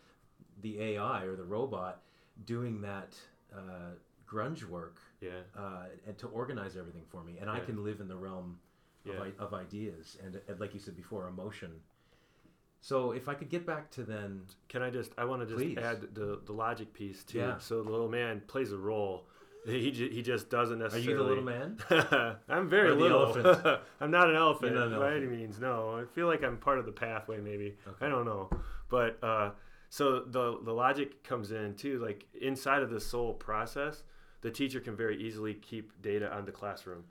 the 0.62 0.80
ai 0.80 1.22
or 1.24 1.36
the 1.36 1.44
robot 1.44 2.00
doing 2.44 2.80
that 2.80 3.14
uh, 3.54 3.92
grunge 4.26 4.64
work 4.64 4.96
yeah. 5.20 5.30
uh, 5.56 5.84
and 6.06 6.18
to 6.18 6.26
organize 6.28 6.76
everything 6.76 7.04
for 7.08 7.22
me. 7.22 7.36
And 7.40 7.48
i 7.48 7.60
can 7.60 7.84
live 7.84 8.00
in 8.00 8.08
the 8.08 8.16
realm 8.16 8.58
Yeah. 9.04 9.22
of, 9.38 9.38
of 9.38 9.54
ideas 9.54 10.16
and, 10.24 10.40
and 10.48 10.58
like 10.58 10.74
you 10.74 10.80
said 10.80 10.96
before 10.96 11.28
emotion 11.28 11.70
so 12.88 12.96
if 13.20 13.24
i 13.28 13.34
could 13.38 13.48
get 13.56 13.64
back 13.72 13.84
to 13.96 14.02
then 14.04 14.30
Can 14.72 14.80
I 14.82 14.90
just? 14.98 15.10
I 15.18 15.24
want 15.30 15.40
to 15.42 15.46
just 15.46 15.58
Please. 15.58 15.78
add 15.90 15.98
the 16.20 16.28
the 16.48 16.52
logic 16.66 16.88
piece 17.00 17.20
too. 17.24 17.38
Yeah. 17.38 17.58
So 17.58 17.82
the 17.82 17.90
little 17.90 18.08
man 18.20 18.42
plays 18.52 18.70
a 18.72 18.80
role. 18.90 19.16
He 19.66 19.90
ju- 19.98 20.12
he 20.16 20.22
just 20.22 20.48
doesn't 20.56 20.80
are 20.80 20.98
you 20.98 21.16
the 21.16 21.24
little 21.32 21.42
man 21.54 21.68
I'm 22.48 22.68
very 22.68 22.92
little. 23.02 23.22
elephant? 23.36 23.80
I'm 24.00 24.12
not 24.18 24.26
an 24.30 24.36
elephant 24.36 24.74
not 24.76 24.92
an 24.92 24.98
by 25.00 25.10
any 25.16 25.26
means. 25.26 25.58
No, 25.58 25.74
I 26.00 26.04
feel 26.14 26.28
like 26.32 26.42
I'm 26.44 26.58
part 26.58 26.78
of 26.78 26.86
the 26.86 26.92
pathway. 27.06 27.38
Maybe 27.50 27.68
Okay. 27.90 28.06
I 28.06 28.08
don't 28.08 28.26
know, 28.32 28.44
but 28.88 29.18
uh, 29.30 29.50
so 29.90 30.20
the 30.20 30.46
the 30.68 30.72
logic 30.72 31.24
comes 31.24 31.50
in 31.50 31.74
too. 31.74 31.98
Like 31.98 32.20
inside 32.50 32.82
of 32.86 32.90
the 32.90 33.00
SOLE 33.00 33.34
process, 33.34 34.04
the 34.42 34.50
teacher 34.60 34.78
can 34.86 34.94
very 35.04 35.16
easily 35.26 35.54
keep 35.54 35.84
data 36.10 36.26
on 36.36 36.44
the 36.44 36.52
classroom, 36.52 37.02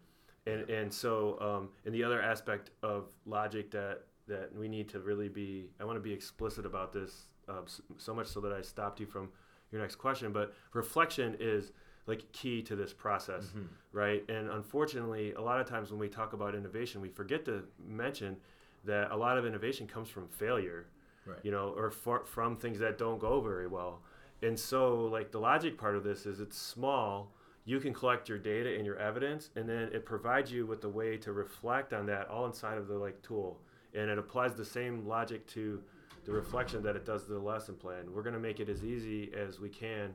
and 0.51 0.61
and 0.69 0.93
so 0.93 1.13
um, 1.47 1.63
and 1.85 1.93
the 1.93 2.03
other 2.07 2.21
aspect 2.21 2.65
of 2.83 2.99
logic 3.25 3.71
that 3.71 4.03
that 4.27 4.53
we 4.55 4.67
need 4.67 4.89
to 4.89 4.99
really 4.99 5.29
be. 5.29 5.69
I 5.79 5.85
want 5.85 5.97
to 5.97 6.01
be 6.01 6.13
explicit 6.13 6.65
about 6.65 6.91
this 6.93 7.27
uh, 7.47 7.61
so 7.97 8.13
much 8.13 8.27
so 8.27 8.41
that 8.41 8.51
I 8.51 8.61
stopped 8.61 8.99
you 8.99 9.05
from 9.05 9.29
your 9.71 9.81
next 9.81 9.95
question. 9.95 10.31
But 10.33 10.53
reflection 10.73 11.35
is 11.39 11.71
like 12.07 12.31
key 12.31 12.61
to 12.63 12.75
this 12.75 12.93
process 12.93 13.45
Mhm. 13.55 13.67
right? 13.91 14.23
And 14.29 14.49
unfortunately, 14.49 15.33
a 15.33 15.41
lot 15.41 15.59
of 15.59 15.67
times 15.67 15.89
when 15.91 15.99
we 15.99 16.07
talk 16.09 16.33
about 16.33 16.53
innovation, 16.55 17.01
we 17.01 17.09
forget 17.09 17.45
to 17.45 17.63
mention 17.79 18.37
that 18.83 19.11
a 19.11 19.15
lot 19.15 19.37
of 19.37 19.45
innovation 19.45 19.87
comes 19.87 20.09
from 20.09 20.27
failure, 20.27 20.85
Right. 21.25 21.39
you 21.43 21.49
know, 21.51 21.69
or 21.75 21.89
for, 21.91 22.23
from 22.25 22.57
things 22.57 22.77
that 22.79 22.97
don't 22.99 23.17
go 23.19 23.41
very 23.41 23.67
well. 23.67 24.01
And 24.43 24.59
so, 24.59 25.05
like 25.05 25.31
the 25.31 25.39
logic 25.39 25.77
part 25.77 25.95
of 25.95 26.03
this 26.03 26.25
is 26.27 26.39
it's 26.39 26.57
small. 26.57 27.31
You 27.63 27.79
can 27.79 27.93
collect 27.93 28.29
your 28.29 28.37
data 28.37 28.75
and 28.75 28.85
your 28.85 28.97
evidence, 28.97 29.49
and 29.55 29.67
then 29.67 29.89
it 29.91 30.05
provides 30.05 30.51
you 30.51 30.67
with 30.67 30.83
a 30.83 30.89
way 30.89 31.17
to 31.17 31.31
reflect 31.33 31.93
on 31.93 32.05
that 32.07 32.27
all 32.27 32.45
inside 32.45 32.77
of 32.77 32.87
the 32.87 32.95
like 32.99 33.21
tool. 33.23 33.59
And 33.95 34.09
it 34.09 34.17
applies 34.17 34.53
the 34.55 34.65
same 34.65 35.07
logic 35.07 35.47
to 35.47 35.81
the 36.25 36.31
reflection 36.31 36.81
that 36.83 36.95
it 36.95 37.05
does 37.05 37.25
to 37.25 37.33
the 37.33 37.39
lesson 37.39 37.75
plan. 37.75 38.11
We're 38.13 38.23
going 38.23 38.33
to 38.33 38.39
make 38.39 38.59
it 38.59 38.67
as 38.67 38.83
easy 38.83 39.31
as 39.33 39.59
we 39.59 39.69
can 39.69 40.13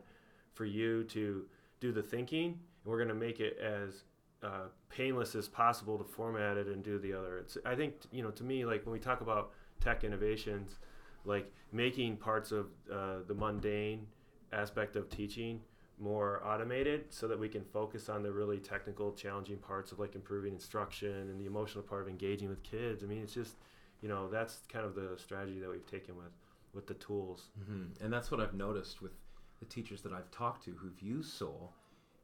for 0.52 0.64
you 0.64 1.04
to 1.04 1.44
do 1.80 1.92
the 1.92 2.02
thinking, 2.02 2.46
and 2.46 2.84
we're 2.84 2.98
going 2.98 3.08
to 3.08 3.14
make 3.14 3.40
it 3.40 3.58
as 3.58 4.04
uh, 4.42 4.68
painless 4.88 5.34
as 5.34 5.48
possible 5.48 5.98
to 5.98 6.04
format 6.04 6.56
it 6.56 6.66
and 6.66 6.82
do 6.82 6.98
the 6.98 7.12
other. 7.12 7.38
It's 7.38 7.56
I 7.64 7.74
think 7.74 7.94
you 8.10 8.22
know 8.22 8.30
to 8.32 8.44
me 8.44 8.64
like 8.64 8.84
when 8.84 8.92
we 8.92 8.98
talk 8.98 9.20
about 9.20 9.52
tech 9.80 10.04
innovations, 10.04 10.78
like 11.24 11.52
making 11.72 12.16
parts 12.16 12.52
of 12.52 12.66
uh, 12.92 13.18
the 13.26 13.34
mundane 13.34 14.06
aspect 14.52 14.96
of 14.96 15.08
teaching 15.08 15.60
more 16.00 16.42
automated 16.46 17.04
so 17.10 17.28
that 17.28 17.38
we 17.38 17.48
can 17.48 17.62
focus 17.64 18.08
on 18.08 18.22
the 18.22 18.32
really 18.32 18.58
technical 18.58 19.12
challenging 19.12 19.58
parts 19.58 19.92
of 19.92 19.98
like 19.98 20.14
improving 20.14 20.52
instruction 20.54 21.10
and 21.30 21.38
the 21.40 21.46
emotional 21.46 21.82
part 21.84 22.02
of 22.02 22.08
engaging 22.08 22.48
with 22.48 22.62
kids 22.62 23.02
i 23.04 23.06
mean 23.06 23.22
it's 23.22 23.34
just 23.34 23.54
you 24.00 24.08
know 24.08 24.28
that's 24.30 24.60
kind 24.72 24.84
of 24.86 24.94
the 24.94 25.10
strategy 25.18 25.58
that 25.60 25.68
we've 25.70 25.86
taken 25.86 26.16
with 26.16 26.32
with 26.72 26.86
the 26.86 26.94
tools 26.94 27.50
hmm 27.66 27.86
And 28.02 28.12
that's 28.12 28.30
what 28.30 28.40
I've 28.40 28.54
noticed 28.54 29.02
with 29.02 29.12
the 29.58 29.66
teachers 29.66 30.00
that 30.02 30.12
I've 30.12 30.30
talked 30.30 30.64
to 30.64 30.70
who've 30.70 31.02
used 31.02 31.32
SOLE, 31.34 31.74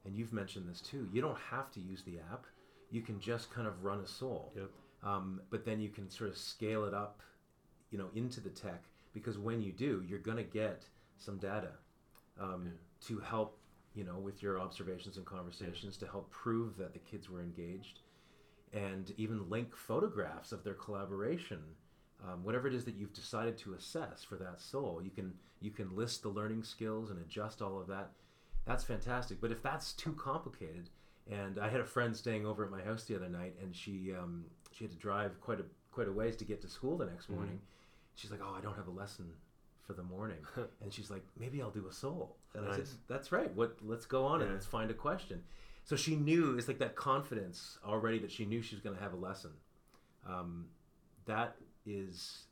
and 0.05 0.17
you've 0.17 0.33
mentioned 0.33 0.67
this 0.71 0.81
too. 0.81 1.07
You 1.13 1.21
don't 1.21 1.37
have 1.51 1.71
to 1.73 1.81
use 1.81 2.03
the 2.05 2.19
app; 2.33 2.47
you 2.91 3.03
can 3.03 3.21
just 3.21 3.51
kind 3.51 3.67
of 3.67 3.85
run 3.85 4.01
a 4.01 4.07
SOLE. 4.07 4.53
Yep. 4.57 4.71
Um, 5.03 5.41
but 5.51 5.65
then 5.67 5.81
you 5.81 5.91
can 5.91 6.09
sort 6.09 6.31
of 6.31 6.39
scale 6.39 6.85
it 6.87 6.95
up, 6.95 7.21
you 7.91 7.99
know, 7.99 8.09
into 8.15 8.41
the 8.41 8.49
tech 8.49 8.85
because 9.13 9.37
when 9.37 9.61
you 9.61 9.73
do, 9.73 10.03
you're 10.09 10.19
going 10.31 10.39
to 10.39 10.43
get 10.63 10.85
some 11.19 11.37
data 11.39 11.73
um, 12.41 12.63
Yeah. 12.65 12.73
to 13.09 13.19
help, 13.21 13.59
you 13.97 14.05
know, 14.05 14.19
with 14.19 14.43
your 14.43 14.61
observations 14.61 15.17
and 15.17 15.27
conversations 15.27 15.97
to 15.99 16.07
help 16.07 16.31
prove 16.31 16.77
that 16.77 16.93
the 16.93 16.99
kids 17.01 17.29
were 17.31 17.41
engaged, 17.41 18.01
and 18.73 19.13
even 19.17 19.49
link 19.51 19.75
photographs 19.75 20.53
of 20.53 20.63
their 20.65 20.75
collaboration 20.75 21.61
um, 22.27 22.43
whatever 22.43 22.67
it 22.67 22.73
is 22.75 22.87
that 22.87 22.95
you've 22.95 23.13
decided 23.13 23.59
to 23.59 23.75
assess 23.75 24.25
for 24.25 24.37
that 24.37 24.59
SOLE. 24.59 25.03
You 25.05 25.11
can 25.11 25.35
you 25.61 25.71
can 25.71 25.95
list 25.95 26.23
the 26.23 26.31
learning 26.31 26.63
skills 26.63 27.11
and 27.11 27.21
adjust 27.21 27.61
all 27.61 27.79
of 27.79 27.87
that. 27.89 28.09
That's 28.65 28.85
fantastic. 28.85 29.39
But 29.41 29.53
if 29.53 29.63
that's 29.63 29.93
too 29.93 30.13
complicated 30.15 30.89
and 31.31 31.59
i 31.59 31.69
had 31.69 31.81
a 31.81 31.85
friend 31.85 32.17
staying 32.17 32.47
over 32.47 32.65
at 32.65 32.71
my 32.71 32.81
house 32.83 33.03
the 33.05 33.15
other 33.17 33.29
night 33.29 33.55
and 33.61 33.75
she 33.77 34.15
um, 34.15 34.45
she 34.73 34.85
had 34.85 34.91
to 34.93 34.97
drive 34.97 35.39
quite 35.41 35.61
a 35.61 35.65
quite 35.93 36.09
a 36.09 36.13
ways 36.13 36.37
to 36.37 36.45
get 36.47 36.61
to 36.63 36.69
school 36.69 36.97
the 36.97 37.05
next 37.07 37.27
Mhm. 37.27 37.35
morning. 37.37 37.61
She's 38.15 38.31
like 38.31 38.41
oh 38.43 38.55
i 38.57 38.61
don't 38.63 38.77
have 38.77 38.89
a 38.89 38.99
lesson 39.03 39.27
for 39.87 39.93
the 39.93 40.03
morning. 40.03 40.39
And 40.83 40.91
she's 40.93 41.11
like 41.11 41.25
maybe 41.39 41.61
i'll 41.61 41.71
do 41.71 41.87
a 41.87 41.93
SOLE 41.93 42.35
and 42.57 42.69
i 42.69 42.75
said 42.77 42.87
that's 43.09 43.33
right. 43.33 43.55
What 43.55 43.77
let's 43.83 44.07
go 44.07 44.25
on 44.25 44.43
and 44.43 44.53
let's 44.53 44.67
find 44.67 44.91
a 44.91 44.95
question. 44.95 45.43
So 45.85 45.95
she 45.95 46.17
knew 46.17 46.57
it's 46.59 46.67
like 46.67 46.81
that 46.81 46.97
confidence 46.97 47.79
already 47.87 48.19
that 48.19 48.33
she 48.33 48.45
knew 48.45 48.61
she 48.61 48.75
was 48.75 48.83
going 48.83 48.97
to 48.97 49.03
have 49.03 49.13
a 49.13 49.17
lesson. 49.17 49.53
Um, 50.29 50.67
that 51.27 51.57
is 51.85 52.45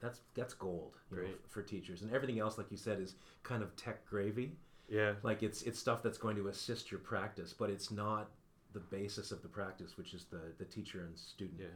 that's 0.00 0.20
that's 0.34 0.54
gold 0.54 0.96
you 1.10 1.18
know, 1.18 1.28
for 1.48 1.62
teachers. 1.62 2.02
And 2.02 2.12
everything 2.14 2.38
else 2.38 2.56
like 2.56 2.70
you 2.70 2.76
said 2.76 3.00
is 3.00 3.16
kind 3.42 3.62
of 3.62 3.76
tech 3.76 4.06
gravy. 4.06 4.52
Yeah. 4.88 5.14
Like 5.22 5.42
it's 5.42 5.62
it's 5.62 5.78
stuff 5.78 6.02
that's 6.02 6.18
going 6.18 6.36
to 6.36 6.48
assist 6.48 6.90
your 6.90 7.00
practice 7.00 7.52
but 7.52 7.68
it's 7.68 7.90
not 7.90 8.30
the 8.72 8.80
basis 8.80 9.32
of 9.32 9.42
the 9.42 9.48
practice 9.48 9.98
which 9.98 10.14
is 10.14 10.24
the 10.24 10.40
the 10.58 10.64
teacher 10.64 11.04
and 11.06 11.18
student 11.18 11.60
yeah. 11.60 11.66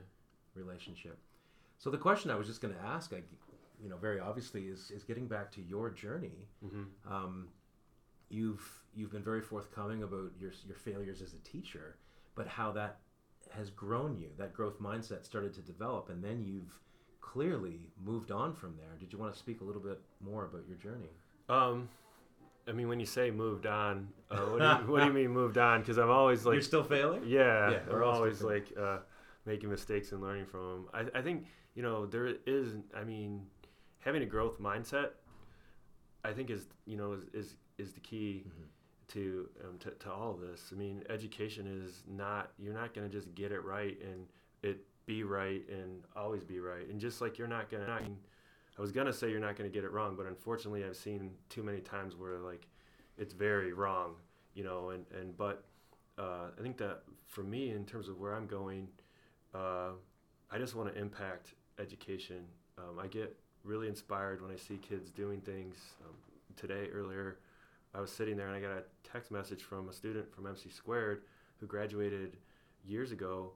relationship. 0.55 1.18
So 1.79 1.90
the 1.90 1.99
question 1.99 2.31
i 2.31 2.37
was 2.37 2.47
just 2.47 2.61
going 2.61 2.73
to 2.73 2.81
ask 2.81 3.12
i 3.12 3.23
you 3.83 3.90
know 3.90 3.97
very 3.97 4.21
obviously 4.21 4.66
is 4.66 4.90
is 4.90 5.03
getting 5.03 5.27
back 5.27 5.51
to 5.53 5.61
your 5.62 5.90
journey 5.90 6.47
hmm 6.64 6.85
um, 7.11 7.49
you've 8.33 8.83
you've 8.95 9.12
been 9.12 9.23
very 9.23 9.40
forthcoming 9.40 10.03
about 10.03 10.33
your 10.40 10.53
your 10.66 10.77
failures 10.77 11.21
as 11.23 11.35
a 11.35 11.38
teacher, 11.38 11.97
but 12.35 12.47
how 12.49 12.73
that 12.73 12.99
has 13.51 13.71
grown 13.71 14.16
you. 14.16 14.29
That 14.38 14.53
growth 14.55 14.81
mindset 14.81 15.25
started 15.25 15.53
to 15.55 15.61
develop, 15.61 16.09
and 16.09 16.23
then 16.25 16.42
you've 16.42 16.79
clearly 17.21 17.81
moved 18.05 18.31
on 18.31 18.55
from 18.55 18.77
there. 18.77 18.97
Did 18.99 19.12
you 19.12 19.18
want 19.18 19.33
to 19.33 19.38
speak 19.38 19.61
a 19.61 19.64
little 19.64 19.83
bit 19.83 20.01
more 20.21 20.45
about 20.45 20.62
your 20.68 20.79
journey? 20.79 21.11
um 21.49 21.88
i 22.68 22.73
mean 22.73 22.88
when 22.88 23.01
you 23.01 23.07
say 23.07 23.33
moved 23.33 23.66
on 23.66 24.09
uh, 24.31 24.37
what, 24.37 24.59
do 24.61 24.64
you, 24.64 24.92
what 24.92 25.01
do 25.01 25.07
you 25.07 25.12
mean 25.12 25.29
moved 25.31 25.59
on 25.59 25.81
because 25.81 25.99
i'm 25.99 26.09
always 26.09 26.47
like 26.47 26.55
You're 26.55 26.62
still 26.62 26.85
failing. 26.85 27.23
Yeah, 27.27 27.71
Yeah, 27.73 27.79
we're 27.88 27.95
we're 27.95 28.05
always 28.05 28.40
like 28.42 28.73
uh, 28.81 28.99
making 29.45 29.68
mistakes 29.68 30.12
and 30.12 30.21
learning 30.23 30.47
from 30.47 30.61
them. 30.61 30.88
I, 30.95 31.18
I 31.18 31.23
think 31.23 31.47
you 31.75 31.83
know 31.83 32.07
there 32.07 32.37
is. 32.47 32.77
I 32.97 33.03
mean, 33.03 33.47
having 33.99 34.23
a 34.23 34.27
growth 34.27 34.61
mindset, 34.61 35.11
I 36.24 36.32
think 36.32 36.50
is 36.50 36.66
you 36.87 36.96
know 36.96 37.12
is 37.12 37.24
is, 37.32 37.56
is 37.78 37.92
the 37.92 38.00
key 38.00 38.44
Mhm. 38.46 38.66
to, 39.08 39.48
um, 39.64 39.78
to 39.78 39.90
to 39.90 40.11
all 40.12 40.30
of 40.32 40.40
this. 40.40 40.70
I 40.72 40.76
mean, 40.76 41.02
education 41.08 41.66
is 41.66 42.02
not. 42.06 42.52
You're 42.58 42.74
not 42.74 42.94
going 42.94 43.08
to 43.08 43.12
just 43.14 43.35
get 43.35 43.52
it 43.52 43.61
right 43.61 44.00
and 44.00 44.26
it 44.62 44.87
be 45.06 45.24
right 45.24 45.68
and 45.68 46.04
always 46.14 46.44
be 46.44 46.61
right. 46.61 46.87
And 46.88 47.00
just 47.00 47.20
like 47.20 47.37
you're 47.38 47.48
not 47.48 47.68
going 47.70 47.85
to. 47.85 47.92
I 48.78 48.80
was 48.80 48.90
gonna 48.92 49.12
say 49.12 49.30
you're 49.30 49.40
not 49.40 49.56
going 49.56 49.70
to 49.70 49.74
get 49.74 49.85
it 49.85 49.92
wrong, 49.92 50.16
but 50.16 50.24
unfortunately, 50.26 50.82
I've 50.85 50.96
seen 50.96 51.37
too 51.50 51.62
many 51.62 51.80
times 51.80 52.16
where 52.16 52.38
like 52.38 52.66
it's 53.18 53.35
very 53.35 53.72
wrong, 53.74 54.16
you 54.54 54.64
know. 54.64 54.90
And 54.90 55.04
and 55.12 55.37
but 55.37 55.64
uh, 56.16 56.46
I 56.58 56.62
think 56.62 56.78
that 56.78 57.02
for 57.26 57.42
me, 57.42 57.70
in 57.70 57.85
terms 57.85 58.08
of 58.08 58.18
where 58.18 58.35
I'm 58.35 58.46
going, 58.46 58.88
uh, 59.54 59.90
I 60.50 60.56
just 60.58 60.74
want 60.74 60.92
to 60.92 60.98
impact 60.98 61.54
education. 61.78 62.46
Um, 62.78 62.98
I 62.98 63.08
get 63.08 63.38
really 63.64 63.88
inspired 63.88 64.42
when 64.42 64.51
I 64.51 64.57
see 64.57 64.77
kids 64.79 65.11
doing 65.11 65.40
things. 65.40 65.77
Um, 66.05 66.14
today, 66.57 66.88
earlier, 66.92 67.38
I 67.94 68.01
was 68.01 68.11
sitting 68.12 68.37
there 68.37 68.48
and 68.48 68.57
I 68.57 68.61
got 68.61 68.70
a 68.77 68.83
text 69.11 69.31
message 69.31 69.62
from 69.62 69.88
a 69.88 69.92
student 69.92 70.33
from 70.35 70.46
MC 70.46 70.68
Squared 70.70 71.22
who 71.61 71.66
graduated 71.66 72.37
years 72.85 73.12
ago 73.12 73.53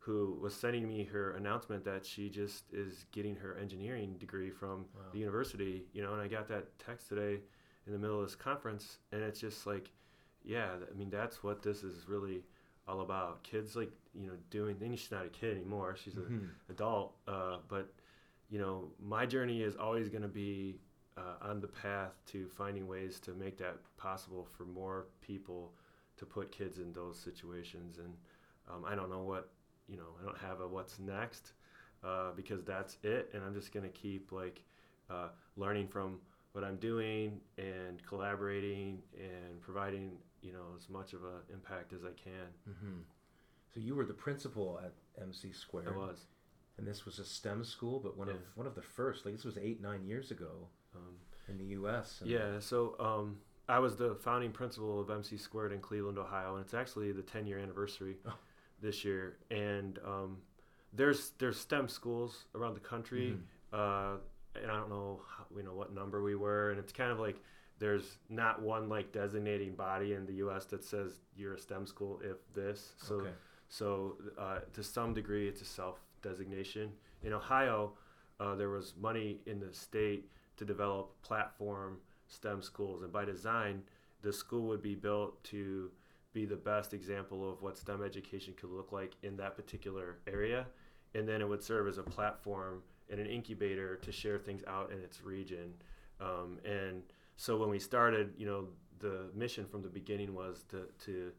who 0.00 0.38
was 0.40 0.54
sending 0.54 0.88
me 0.88 1.04
her 1.04 1.32
announcement 1.32 1.84
that 1.84 2.06
she 2.06 2.30
just 2.30 2.64
is 2.72 3.04
getting 3.12 3.34
her 3.36 3.56
engineering 3.60 4.14
degree 4.18 4.48
from 4.50 4.86
Wow. 4.94 5.02
the 5.12 5.18
university, 5.18 5.84
you 5.92 6.02
know, 6.02 6.12
and 6.12 6.22
I 6.22 6.28
got 6.28 6.48
that 6.48 6.78
text 6.78 7.08
today 7.08 7.40
in 7.86 7.92
the 7.92 7.98
middle 7.98 8.20
of 8.20 8.26
this 8.26 8.36
conference 8.36 8.98
and 9.12 9.22
it's 9.22 9.40
just 9.40 9.66
like, 9.66 9.90
yeah, 10.44 10.76
I 10.90 10.94
mean, 10.96 11.10
that's 11.10 11.42
what 11.42 11.62
this 11.62 11.82
is 11.82 12.08
really 12.08 12.44
all 12.86 13.00
about. 13.00 13.42
Kids 13.42 13.76
like, 13.76 13.90
you 14.14 14.28
know, 14.28 14.34
doing, 14.50 14.76
and 14.80 14.98
she's 14.98 15.10
not 15.10 15.26
a 15.26 15.28
kid 15.28 15.56
anymore. 15.56 15.94
She's 16.02 16.16
an 16.16 16.22
Mhm. 16.24 16.70
adult. 16.72 17.16
Uh, 17.26 17.58
but, 17.68 17.92
you 18.50 18.58
know, 18.58 18.88
my 19.02 19.26
journey 19.26 19.62
is 19.62 19.76
always 19.76 20.08
going 20.08 20.22
to 20.22 20.28
be 20.28 20.78
uh, 21.16 21.48
on 21.48 21.60
the 21.60 21.66
path 21.68 22.12
to 22.26 22.48
finding 22.56 22.86
ways 22.86 23.18
to 23.20 23.32
make 23.34 23.58
that 23.58 23.76
possible 23.96 24.46
for 24.56 24.64
more 24.64 25.06
people 25.20 25.72
to 26.16 26.24
put 26.24 26.50
kids 26.50 26.78
in 26.78 26.92
those 26.92 27.18
situations. 27.18 27.98
And 27.98 28.14
um, 28.70 28.84
I 28.86 28.94
don't 28.94 29.10
know 29.10 29.22
what, 29.22 29.50
you 29.88 29.96
know, 29.96 30.14
I 30.20 30.24
don't 30.24 30.38
have 30.38 30.60
a 30.60 30.68
what's 30.68 30.98
next 30.98 31.52
uh, 32.04 32.30
because 32.36 32.62
that's 32.64 32.96
it. 33.02 33.30
And 33.34 33.42
I'm 33.44 33.54
just 33.54 33.72
going 33.72 33.84
to 33.84 33.92
keep 33.92 34.32
like 34.32 34.62
uh, 35.10 35.28
learning 35.56 35.88
from 35.88 36.18
what 36.52 36.64
I'm 36.64 36.76
doing 36.76 37.40
and 37.58 38.04
collaborating 38.06 39.02
and 39.18 39.60
providing, 39.60 40.12
you 40.40 40.52
know, 40.52 40.64
as 40.76 40.88
much 40.88 41.12
of 41.12 41.22
an 41.24 41.40
impact 41.52 41.92
as 41.92 42.04
I 42.04 42.12
can. 42.22 42.48
Mhm. 42.68 43.02
So 43.74 43.80
you 43.80 43.94
were 43.94 44.04
the 44.06 44.14
principal 44.14 44.80
at 44.82 44.92
MC 45.22 45.52
Square. 45.52 45.92
I 45.92 45.96
was. 45.96 46.26
And 46.78 46.86
this 46.86 47.04
was 47.04 47.18
a 47.18 47.24
STEM 47.24 47.64
school, 47.64 47.98
but 47.98 48.16
one 48.16 48.28
of 48.28 48.36
one 48.54 48.66
of 48.66 48.74
the 48.74 48.82
first. 48.82 49.24
Like 49.26 49.34
this 49.34 49.44
was 49.44 49.58
eight 49.58 49.82
nine 49.82 50.04
years 50.04 50.30
ago 50.30 50.68
Um, 50.94 51.16
in 51.48 51.58
the 51.58 51.64
U.S. 51.80 52.20
and- 52.20 52.30
Yeah, 52.30 52.60
so 52.60 52.94
um, 53.00 53.38
I 53.68 53.78
was 53.80 53.96
the 53.96 54.14
founding 54.14 54.52
principal 54.52 55.00
of 55.00 55.10
MC 55.10 55.36
Squared 55.36 55.72
in 55.72 55.80
Cleveland, 55.80 56.18
Ohio, 56.18 56.54
and 56.56 56.64
it's 56.64 56.74
actually 56.74 57.12
the 57.12 57.22
10 57.22 57.46
year 57.46 57.58
anniversary 57.58 58.16
Oh. 58.26 58.34
this 58.80 59.04
year. 59.04 59.38
And 59.50 59.98
um, 60.06 60.38
there's 60.92 61.30
there's 61.38 61.58
STEM 61.58 61.88
schools 61.88 62.44
around 62.54 62.74
the 62.74 62.80
country, 62.80 63.36
Mhm. 63.72 63.76
uh, 63.78 64.18
and 64.54 64.70
I 64.70 64.76
don't 64.76 64.88
know 64.88 65.20
how, 65.28 65.44
you 65.56 65.62
know 65.64 65.74
what 65.74 65.92
number 65.92 66.22
we 66.22 66.34
were, 66.36 66.70
and 66.70 66.78
it's 66.78 66.92
kind 66.92 67.10
of 67.10 67.18
like 67.18 67.40
there's 67.78 68.18
not 68.28 68.62
one 68.62 68.88
like 68.88 69.12
designating 69.12 69.74
body 69.74 70.14
in 70.14 70.26
the 70.26 70.34
U.S. 70.44 70.64
that 70.66 70.82
says 70.84 71.20
you're 71.36 71.54
a 71.54 71.58
STEM 71.58 71.86
school 71.86 72.20
if 72.24 72.36
this. 72.54 72.94
So 72.98 73.16
okay. 73.16 73.30
so 73.68 74.16
uh, 74.38 74.60
to 74.72 74.82
some 74.82 75.12
degree, 75.12 75.46
it's 75.48 75.60
a 75.60 75.64
self-designation. 76.18 76.90
In 77.22 77.32
Ohio, 77.32 77.92
uh, 78.40 78.54
there 78.54 78.70
was 78.70 78.94
money 79.00 79.40
in 79.46 79.58
the 79.60 79.72
state 79.72 80.30
to 80.56 80.64
develop 80.64 81.10
platform 81.22 81.98
STEM 82.28 82.62
schools, 82.62 83.02
and 83.02 83.12
by 83.12 83.24
design, 83.24 83.82
the 84.22 84.32
school 84.32 84.66
would 84.68 84.82
be 84.82 84.94
built 84.94 85.42
to 85.44 85.90
be 86.32 86.44
the 86.44 86.56
best 86.56 86.92
example 86.92 87.50
of 87.50 87.62
what 87.62 87.78
STEM 87.78 88.02
education 88.02 88.54
could 88.56 88.70
look 88.70 88.92
like 88.92 89.14
in 89.22 89.36
that 89.36 89.56
particular 89.56 90.18
area, 90.26 90.66
and 91.14 91.26
then 91.26 91.40
it 91.40 91.48
would 91.48 91.62
serve 91.62 91.88
as 91.88 91.98
a 91.98 92.02
platform 92.02 92.82
and 93.10 93.18
an 93.18 93.26
incubator 93.26 93.96
to 93.96 94.12
share 94.12 94.38
things 94.38 94.62
out 94.66 94.92
in 94.92 94.98
its 94.98 95.22
region. 95.22 95.72
Um, 96.20 96.58
and 96.64 97.02
so 97.36 97.56
when 97.56 97.70
we 97.70 97.78
started, 97.78 98.34
you 98.36 98.46
know, 98.46 98.66
the 98.98 99.30
mission 99.34 99.64
from 99.64 99.82
the 99.82 99.88
beginning 99.88 100.34
was 100.34 100.64
to 100.70 100.88
to 101.04 101.30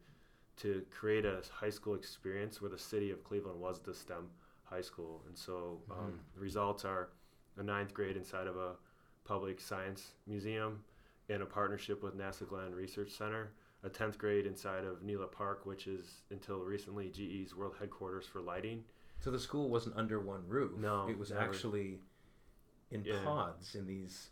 to 0.56 0.82
create 0.90 1.24
a 1.24 1.42
high 1.52 1.70
school 1.70 1.94
experience 1.94 2.60
where 2.60 2.70
the 2.70 2.78
city 2.78 3.10
of 3.10 3.22
Cleveland 3.22 3.60
was 3.60 3.80
the 3.80 3.94
STEM 3.94 4.28
high 4.70 4.80
school. 4.80 5.22
And 5.26 5.36
so 5.36 5.82
um, 5.90 5.96
Mhm. 6.12 6.34
the 6.34 6.40
results 6.40 6.84
are 6.84 7.10
a 7.56 7.62
ninth 7.62 7.92
grade 7.92 8.16
inside 8.16 8.46
of 8.46 8.56
a 8.56 8.76
public 9.24 9.60
science 9.60 10.14
museum 10.26 10.84
in 11.28 11.42
a 11.42 11.46
partnership 11.46 12.02
with 12.02 12.16
NASA 12.16 12.48
Glenn 12.48 12.74
Research 12.74 13.10
Center, 13.10 13.52
a 13.82 13.90
10th 13.90 14.16
grade 14.18 14.46
inside 14.46 14.84
of 14.84 15.00
Nela 15.02 15.30
Park, 15.30 15.66
which 15.66 15.86
is 15.86 16.22
until 16.30 16.60
recently 16.64 17.10
GE's 17.10 17.54
world 17.54 17.74
headquarters 17.78 18.26
for 18.26 18.40
lighting. 18.40 18.84
So 19.20 19.30
the 19.30 19.38
school 19.38 19.68
wasn't 19.68 19.96
under 19.96 20.18
one 20.20 20.46
roof. 20.48 20.78
No, 20.78 21.08
it 21.08 21.18
was 21.18 21.30
never. 21.30 21.42
actually 21.42 22.00
in 22.90 23.04
Yeah. 23.04 23.22
pods 23.24 23.74
in 23.74 23.86
these 23.86 24.30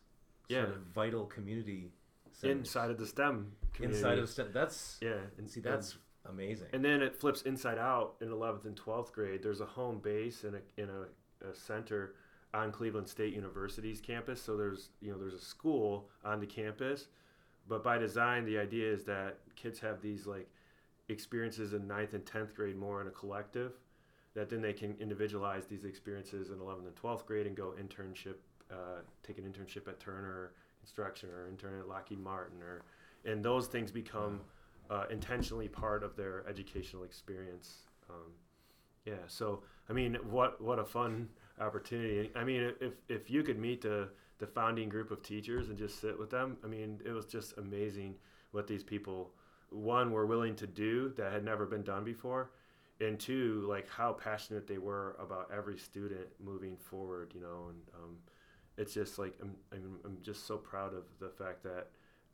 Yeah. 0.48 0.64
sort 0.64 0.76
of 0.76 0.82
vital 0.86 1.26
community 1.26 1.92
centers. 2.32 2.58
Inside 2.58 2.90
of 2.90 2.98
the 2.98 3.06
STEM 3.06 3.52
community. 3.72 3.98
inside 3.98 4.18
of 4.18 4.28
STEM. 4.28 4.52
That's 4.52 4.98
yeah, 5.02 5.20
and 5.36 5.50
see 5.50 5.60
that's 5.60 5.98
amazing. 6.28 6.68
And 6.72 6.84
then 6.84 7.02
it 7.02 7.14
flips 7.14 7.42
inside 7.42 7.78
out 7.78 8.14
in 8.20 8.28
11th 8.28 8.64
and 8.64 8.76
12th 8.76 9.12
grade. 9.12 9.42
There's 9.42 9.60
a 9.60 9.66
home 9.66 9.98
base 9.98 10.44
and 10.44 10.56
a, 10.56 10.82
in 10.82 10.88
a, 10.88 11.48
a 11.48 11.54
center 11.54 12.14
on 12.54 12.72
Cleveland 12.72 13.08
State 13.08 13.34
University's 13.34 14.00
campus. 14.00 14.40
So 14.40 14.56
there's 14.56 14.90
you 15.00 15.10
know 15.10 15.18
there's 15.18 15.34
a 15.34 15.40
school 15.40 16.08
on 16.24 16.40
the 16.40 16.46
campus, 16.46 17.08
but 17.68 17.82
by 17.82 17.98
design 17.98 18.44
the 18.44 18.58
idea 18.58 18.90
is 18.92 19.04
that 19.04 19.38
kids 19.56 19.78
have 19.80 20.00
these 20.00 20.26
like 20.26 20.48
experiences 21.08 21.72
in 21.72 21.82
9th 21.82 22.14
and 22.14 22.24
10th 22.24 22.54
grade 22.54 22.76
more 22.76 23.00
in 23.00 23.06
a 23.06 23.10
collective 23.10 23.72
that 24.34 24.50
then 24.50 24.60
they 24.60 24.74
can 24.74 24.94
individualize 25.00 25.66
these 25.66 25.84
experiences 25.84 26.50
in 26.50 26.56
11th 26.56 26.86
and 26.86 26.94
12th 26.94 27.24
grade 27.24 27.46
and 27.46 27.56
go 27.56 27.74
internship 27.80 28.34
uh, 28.70 29.00
take 29.22 29.38
an 29.38 29.44
internship 29.44 29.88
at 29.88 29.98
Turner 29.98 30.52
Construction 30.80 31.30
or 31.30 31.48
intern 31.48 31.78
at 31.80 31.88
Lockheed 31.88 32.20
Martin 32.20 32.62
or 32.62 32.82
and 33.24 33.42
those 33.42 33.66
things 33.66 33.90
become 33.90 34.40
uh, 34.90 35.04
intentionally 35.10 35.68
part 35.68 36.02
of 36.02 36.16
their 36.16 36.44
educational 36.48 37.04
experience. 37.04 37.78
Um, 38.08 38.32
yeah, 39.04 39.26
so 39.26 39.62
I 39.88 39.92
mean, 39.92 40.16
what 40.30 40.60
what 40.60 40.78
a 40.78 40.84
fun 40.84 41.28
opportunity! 41.60 42.30
I 42.34 42.44
mean, 42.44 42.72
if 42.80 42.94
if 43.08 43.30
you 43.30 43.42
could 43.42 43.58
meet 43.58 43.82
the 43.82 44.08
the 44.38 44.46
founding 44.46 44.88
group 44.88 45.10
of 45.10 45.22
teachers 45.22 45.68
and 45.68 45.78
just 45.78 46.00
sit 46.00 46.18
with 46.18 46.30
them, 46.30 46.56
I 46.64 46.68
mean, 46.68 47.00
it 47.04 47.10
was 47.10 47.26
just 47.26 47.58
amazing 47.58 48.14
what 48.52 48.66
these 48.66 48.82
people 48.82 49.32
one 49.70 50.12
were 50.12 50.26
willing 50.26 50.54
to 50.56 50.66
do 50.66 51.12
that 51.16 51.32
had 51.32 51.44
never 51.44 51.66
been 51.66 51.82
done 51.82 52.04
before, 52.04 52.50
and 53.00 53.18
two, 53.18 53.64
like 53.68 53.88
how 53.88 54.12
passionate 54.12 54.66
they 54.66 54.78
were 54.78 55.16
about 55.20 55.50
every 55.54 55.78
student 55.78 56.26
moving 56.42 56.76
forward. 56.76 57.32
You 57.34 57.40
know, 57.40 57.70
and 57.70 57.80
um, 57.94 58.16
it's 58.76 58.94
just 58.94 59.18
like 59.18 59.34
I'm, 59.40 59.54
I'm 59.72 59.98
I'm 60.04 60.18
just 60.22 60.46
so 60.46 60.56
proud 60.56 60.94
of 60.94 61.04
the 61.18 61.30
fact 61.30 61.62
that 61.64 61.88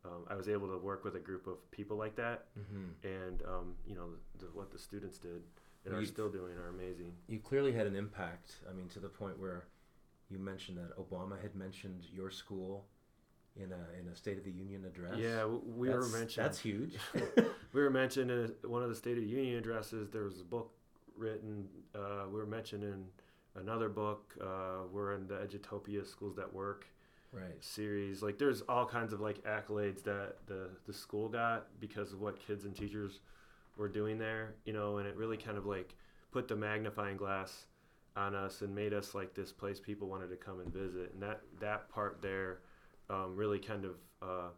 um, 0.05 0.25
I 0.29 0.35
was 0.35 0.49
able 0.49 0.69
to 0.69 0.79
work 0.79 1.05
with 1.05 1.17
a 1.17 1.21
group 1.21 1.47
of 1.47 1.71
people 1.71 1.97
like 1.97 2.17
that, 2.17 2.47
hmm 2.57 2.89
and 3.03 3.43
um, 3.49 3.75
you 3.87 3.95
know 3.95 4.09
the, 4.39 4.47
what 4.53 4.71
the 4.71 4.79
students 4.79 5.19
did 5.19 5.43
and 5.87 5.95
are 5.95 6.05
still 6.07 6.31
doing 6.31 6.55
are 6.57 6.69
amazing. 6.69 7.13
You 7.29 7.39
clearly 7.41 7.73
had 7.73 7.87
an 7.87 7.95
impact. 7.97 8.57
I 8.69 8.73
mean, 8.73 8.89
to 8.89 9.01
the 9.01 9.09
point 9.09 9.39
where 9.39 9.65
you 10.31 10.39
mentioned 10.39 10.79
that 10.79 10.97
Obama 10.99 11.41
had 11.41 11.55
mentioned 11.55 12.07
your 12.13 12.31
school 12.31 12.87
in 13.57 13.71
a 13.73 14.01
in 14.01 14.09
a 14.09 14.17
State 14.17 14.39
of 14.39 14.45
the 14.45 14.51
Union 14.51 14.85
address. 14.85 15.17
Yeah, 15.19 15.47
we 15.47 15.89
That's- 15.89 16.11
were 16.13 16.19
mentioned. 16.19 16.45
That's 16.45 16.59
huge. 16.59 16.97
we 17.73 17.83
were 17.83 17.91
mentioned 17.91 18.31
in 18.31 18.55
one 18.71 18.83
of 18.83 18.89
the 18.89 18.95
State 18.97 19.17
of 19.19 19.23
the 19.25 19.31
Union 19.31 19.57
addresses. 19.59 20.09
There 20.11 20.25
was 20.25 20.41
a 20.41 20.45
book 20.45 20.73
written. 21.17 21.69
Uh, 21.95 22.25
we 22.29 22.35
were 22.39 22.47
mentioned 22.47 22.83
in 22.85 23.05
another 23.55 23.89
book. 23.89 24.35
Uh, 24.41 24.87
we're 24.93 25.13
in 25.15 25.27
the 25.29 25.35
Edutopia 25.37 26.07
Schools 26.07 26.35
That 26.37 26.53
Work 26.53 26.87
right. 27.35 27.63
series. 27.63 28.23
Like, 28.23 28.39
there's 28.39 28.63
all 28.63 28.87
kinds 28.87 29.13
of 29.13 29.21
like 29.21 29.43
accolades 29.45 30.03
that 30.05 30.37
the 30.47 30.71
the 30.87 30.93
school 30.93 31.29
got 31.29 31.67
because 31.81 32.13
of 32.13 32.21
what 32.21 32.39
kids 32.47 32.65
and 32.65 32.75
teachers 32.75 33.21
were 33.77 33.89
doing 33.89 34.19
there. 34.19 34.55
You 34.65 34.73
know, 34.73 34.99
and 34.99 35.09
it 35.09 35.17
really 35.17 35.37
kind 35.37 35.59
of 35.59 35.67
like 35.67 35.95
put 36.33 36.49
the 36.49 36.57
magnifying 36.57 37.17
glass 37.17 37.67
on 38.17 38.35
us 38.35 38.63
and 38.63 38.75
made 38.75 38.93
us 38.93 39.15
like 39.15 39.35
this 39.35 39.53
place 39.53 39.81
people 39.81 40.09
wanted 40.09 40.29
to 40.29 40.37
come 40.37 40.61
and 40.61 40.73
visit. 40.73 41.13
And 41.13 41.23
that 41.23 41.41
that 41.61 41.89
part 41.89 42.21
there 42.23 42.61
um, 43.11 43.35
really 43.37 43.59
kind 43.59 43.85
of 43.85 43.97
uh, 44.23 44.49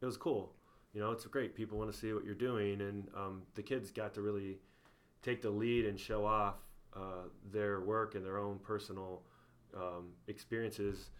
it 0.00 0.06
was 0.06 0.16
cool. 0.16 0.52
You 0.92 1.00
know, 1.00 1.10
it's 1.10 1.26
great. 1.26 1.54
People 1.54 1.78
want 1.78 1.92
to 1.92 1.96
see 1.96 2.12
what 2.12 2.24
you're 2.24 2.34
doing, 2.34 2.80
and 2.80 3.06
um, 3.14 3.42
the 3.54 3.62
kids 3.62 3.90
got 3.90 4.14
to 4.14 4.22
really 4.22 4.58
take 5.22 5.42
the 5.42 5.50
lead 5.50 5.84
and 5.84 5.98
show 5.98 6.24
off 6.24 6.54
uh, 6.94 7.28
their 7.52 7.80
work 7.80 8.14
and 8.14 8.24
their 8.24 8.38
own 8.38 8.58
personal 8.58 9.22
um, 9.76 10.12
experiences. 10.28 11.10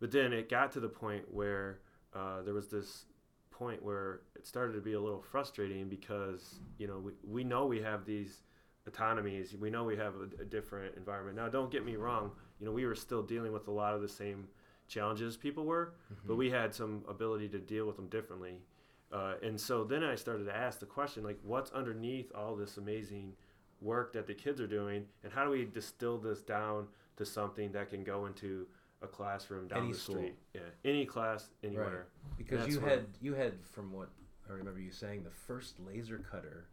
But 0.00 0.10
then 0.10 0.32
it 0.32 0.48
got 0.48 0.72
to 0.72 0.80
the 0.80 0.88
point 0.88 1.24
where 1.32 1.80
uh, 2.14 2.42
there 2.42 2.54
was 2.54 2.68
this 2.68 3.06
point 3.50 3.82
where 3.82 4.20
it 4.34 4.46
started 4.46 4.74
to 4.74 4.80
be 4.80 4.92
a 4.92 5.00
little 5.00 5.22
frustrating 5.22 5.88
because 5.88 6.60
you 6.78 6.86
know 6.86 6.98
we, 6.98 7.12
we 7.26 7.44
know 7.44 7.66
we 7.66 7.80
have 7.80 8.04
these 8.04 8.42
autonomies. 8.86 9.54
We 9.58 9.70
know 9.70 9.84
we 9.84 9.96
have 9.96 10.14
a, 10.16 10.42
a 10.42 10.44
different 10.44 10.96
environment. 10.96 11.36
Now 11.36 11.48
don't 11.48 11.70
get 11.70 11.84
me 11.84 11.96
wrong. 11.96 12.30
You 12.60 12.66
know 12.66 12.72
we 12.72 12.86
were 12.86 12.94
still 12.94 13.22
dealing 13.22 13.52
with 13.52 13.68
a 13.68 13.72
lot 13.72 13.94
of 13.94 14.02
the 14.02 14.08
same 14.08 14.46
challenges 14.88 15.36
people 15.36 15.64
were 15.64 15.94
but 16.24 16.34
Mhm. 16.34 16.36
we 16.36 16.48
had 16.50 16.72
some 16.72 17.04
ability 17.08 17.48
to 17.48 17.58
deal 17.58 17.86
with 17.86 17.96
them 17.96 18.06
differently. 18.08 18.60
Uh, 19.10 19.34
and 19.42 19.60
so 19.60 19.82
then 19.84 20.04
i 20.04 20.14
started 20.14 20.44
to 20.44 20.54
ask 20.54 20.78
the 20.78 20.86
question 20.86 21.24
like 21.24 21.38
what's 21.42 21.70
underneath 21.72 22.30
all 22.34 22.54
this 22.54 22.76
amazing 22.76 23.32
work 23.80 24.12
that 24.12 24.26
the 24.28 24.34
kids 24.34 24.60
are 24.60 24.66
doing? 24.68 25.06
And 25.24 25.32
how 25.32 25.44
do 25.44 25.50
we 25.50 25.64
distill 25.64 26.18
this 26.18 26.40
down 26.42 26.86
to 27.16 27.24
something 27.24 27.72
that 27.72 27.90
can 27.90 28.04
go 28.04 28.26
into 28.26 28.66
a 29.06 29.08
classroom 29.18 29.68
down 29.68 29.78
Any 29.84 29.92
the 29.92 29.98
school. 29.98 30.16
street 30.16 30.34
yeah 30.54 30.60
any 30.84 31.04
class 31.06 31.48
anywhere 31.64 32.06
because 32.36 32.60
That's 32.60 32.72
you 32.72 32.80
had 32.80 33.06
you 33.20 33.34
had 33.34 33.54
from 33.74 33.92
what 33.92 34.08
I 34.48 34.52
remember 34.52 34.80
you 34.80 34.90
saying 34.90 35.24
the 35.24 35.30
first 35.48 35.78
laser 35.80 36.18
cutter 36.30 36.68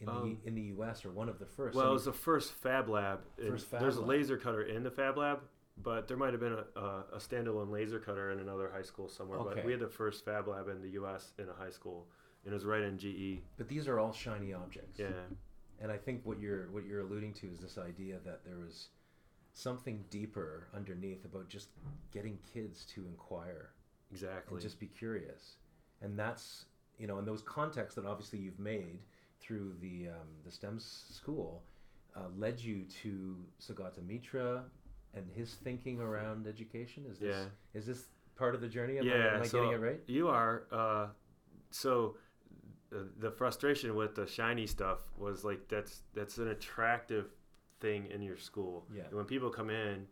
in 0.00 0.08
Um, 0.08 0.38
the 0.42 0.48
in 0.48 0.54
the 0.54 0.66
U.S. 0.76 1.04
or 1.04 1.10
one 1.10 1.28
of 1.28 1.38
the 1.38 1.46
first. 1.46 1.76
Well, 1.76 1.86
I 1.86 1.90
it 1.90 1.92
was 1.92 2.04
the 2.04 2.12
first 2.12 2.52
Fab 2.52 2.88
Lab. 2.88 3.20
First 3.36 3.66
Fab 3.66 3.80
there's 3.80 3.96
a 3.96 4.02
laser 4.14 4.36
cutter 4.36 4.62
in 4.62 4.82
the 4.84 4.90
Fab 4.90 5.16
Lab, 5.16 5.40
but 5.82 6.06
there 6.08 6.16
might 6.16 6.32
have 6.32 6.40
been 6.40 6.54
a, 6.54 6.80
a, 6.80 7.04
a 7.14 7.18
standalone 7.18 7.70
laser 7.70 7.98
cutter 8.00 8.30
in 8.30 8.38
another 8.40 8.70
high 8.72 8.82
school 8.82 9.08
somewhere. 9.08 9.38
Okay. 9.40 9.54
But 9.56 9.64
we 9.64 9.72
had 9.72 9.80
the 9.80 9.88
first 9.88 10.24
Fab 10.24 10.46
Lab 10.48 10.68
in 10.68 10.80
the 10.82 10.90
U.S. 11.00 11.32
in 11.38 11.48
a 11.48 11.52
high 11.52 11.70
school, 11.70 12.06
and 12.44 12.52
it 12.52 12.54
was 12.54 12.64
right 12.64 12.82
in 12.82 12.96
GE. 12.98 13.40
but 13.56 13.66
these 13.68 13.88
are 13.88 13.98
all 13.98 14.12
shiny 14.12 14.52
objects. 14.52 14.98
Yeah, 15.00 15.08
And 15.80 15.90
I 15.90 15.96
think 15.96 16.20
what 16.24 16.38
you're 16.40 16.70
what 16.70 16.84
you're 16.86 17.00
alluding 17.00 17.32
to 17.40 17.46
is 17.52 17.58
this 17.60 17.76
idea 17.78 18.16
that 18.24 18.44
there 18.44 18.58
was 18.58 18.88
something 19.58 20.04
deeper 20.08 20.68
underneath 20.74 21.24
about 21.24 21.48
just 21.48 21.68
getting 22.12 22.38
kids 22.54 22.84
to 22.94 23.04
inquire 23.06 23.70
exactly. 24.12 24.54
and 24.54 24.62
just 24.62 24.78
be 24.78 24.86
curious. 24.86 25.56
And 26.00 26.16
that's 26.16 26.66
you 26.98 27.06
know, 27.06 27.18
in 27.18 27.24
those 27.24 27.42
contexts 27.42 27.94
that 27.94 28.04
obviously 28.04 28.38
you've 28.38 28.58
made 28.58 29.00
through 29.40 29.74
the 29.80 30.08
um, 30.08 30.28
the 30.44 30.50
STEM 30.50 30.78
school, 30.78 31.62
uh, 32.16 32.22
led 32.36 32.60
you 32.60 32.84
to 33.02 33.36
Sugata 33.60 34.04
Mitra 34.06 34.64
and 35.14 35.24
his 35.34 35.54
thinking 35.54 36.00
around 36.00 36.46
education. 36.46 37.04
Is 37.10 37.18
this 37.18 37.36
Yeah. 37.36 37.44
is 37.74 37.86
this 37.86 38.06
part 38.36 38.54
of 38.54 38.60
the 38.60 38.68
journey? 38.68 38.98
Am 38.98 39.04
I, 39.04 39.08
yeah, 39.08 39.34
am 39.34 39.42
I 39.42 39.46
so 39.46 39.58
getting 39.58 39.74
it 39.74 39.80
right? 39.80 40.00
You 40.06 40.28
are. 40.28 40.64
Uh, 40.70 41.06
so 41.70 42.16
the, 42.90 43.08
the 43.18 43.30
frustration 43.30 43.94
with 43.94 44.14
the 44.14 44.26
shiny 44.26 44.66
stuff 44.66 45.00
was 45.16 45.44
like 45.44 45.68
that's 45.68 46.02
that's 46.14 46.38
an 46.38 46.48
attractive 46.48 47.26
thing 47.80 48.06
in 48.10 48.22
your 48.22 48.36
school. 48.36 48.86
Yeah. 48.94 49.02
And 49.04 49.14
when 49.14 49.24
people 49.24 49.50
come 49.50 49.70
in, 49.70 50.06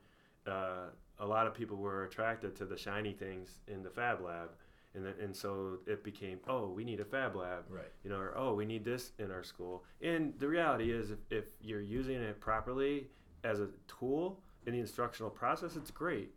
uh, 0.47 0.91
a 1.19 1.27
lot 1.27 1.47
of 1.47 1.55
people 1.55 1.77
were 1.77 2.05
attracted 2.05 2.55
to 2.57 2.65
the 2.65 2.77
shiny 2.77 3.13
things 3.13 3.59
in 3.69 3.83
the 3.83 3.91
Fab 3.91 4.21
Lab, 4.21 4.51
and 4.95 5.05
then, 5.05 5.15
and 5.21 5.35
so 5.37 5.79
it 5.87 6.03
became 6.05 6.39
oh 6.49 6.69
we 6.69 6.85
need 6.85 7.01
a 7.01 7.05
Fab 7.05 7.37
Lab. 7.37 7.65
Right. 7.69 7.91
You 8.05 8.11
know, 8.11 8.17
or 8.19 8.35
oh, 8.37 8.55
we 8.55 8.65
need 8.65 8.85
this 8.85 9.13
in 9.19 9.31
our 9.31 9.43
school. 9.43 9.85
And 10.03 10.35
the 10.39 10.49
reality 10.49 10.91
is, 10.93 11.11
if, 11.11 11.19
if 11.31 11.45
you're 11.61 11.81
using 11.81 12.17
it 12.17 12.41
properly 12.41 13.09
as 13.45 13.61
a 13.61 13.69
tool 13.89 14.41
in 14.67 14.73
the 14.73 14.81
instructional 14.81 15.31
process, 15.31 15.77
it's 15.77 15.91
great. 15.91 16.33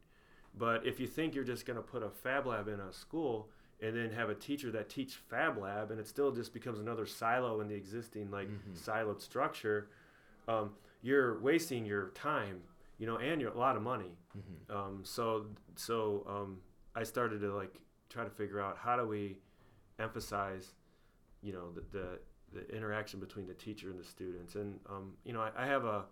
But 0.57 0.85
if 0.85 0.99
you 0.99 1.07
think 1.07 1.35
you're 1.35 1.43
just 1.43 1.65
going 1.65 1.77
to 1.77 1.83
put 1.83 2.03
a 2.03 2.09
Fab 2.09 2.47
Lab 2.47 2.67
in 2.67 2.79
a 2.79 2.91
school 2.91 3.49
and 3.81 3.95
then 3.95 4.11
have 4.11 4.29
a 4.29 4.35
teacher 4.35 4.71
that 4.71 4.89
teach 4.89 5.15
Fab 5.29 5.57
Lab, 5.57 5.91
and 5.91 5.99
it 5.99 6.07
still 6.07 6.31
just 6.31 6.53
becomes 6.53 6.79
another 6.79 7.05
silo 7.05 7.61
in 7.61 7.67
the 7.69 7.75
existing 7.75 8.29
like 8.29 8.49
Mhm. 8.49 8.75
siloed 8.77 9.21
structure, 9.21 9.89
um, 10.49 10.71
you're 11.01 11.39
wasting 11.39 11.85
your 11.85 12.09
time, 12.09 12.57
you 12.97 13.07
know, 13.07 13.17
and 13.17 13.39
your, 13.41 13.51
a 13.51 13.57
lot 13.57 13.75
of 13.75 13.81
money. 13.81 14.11
hmm 14.33 14.73
Um, 14.77 14.95
so 15.03 15.45
so 15.75 15.97
um, 16.27 16.57
I 16.95 17.03
started 17.03 17.39
to 17.41 17.51
like 17.61 17.75
try 18.09 18.23
to 18.23 18.29
figure 18.41 18.59
out 18.65 18.77
how 18.77 18.95
do 18.97 19.05
we 19.07 19.37
emphasize, 19.99 20.73
you 21.41 21.53
know, 21.53 21.71
the 21.71 21.83
the, 21.97 22.07
the 22.53 22.75
interaction 22.75 23.19
between 23.19 23.47
the 23.47 23.53
teacher 23.53 23.89
and 23.91 23.99
the 23.99 24.03
students. 24.15 24.55
And 24.55 24.79
um, 24.89 25.13
you 25.23 25.33
know, 25.33 25.41
I, 25.41 25.51
I 25.63 25.65
have 25.65 25.85
a, 25.85 26.05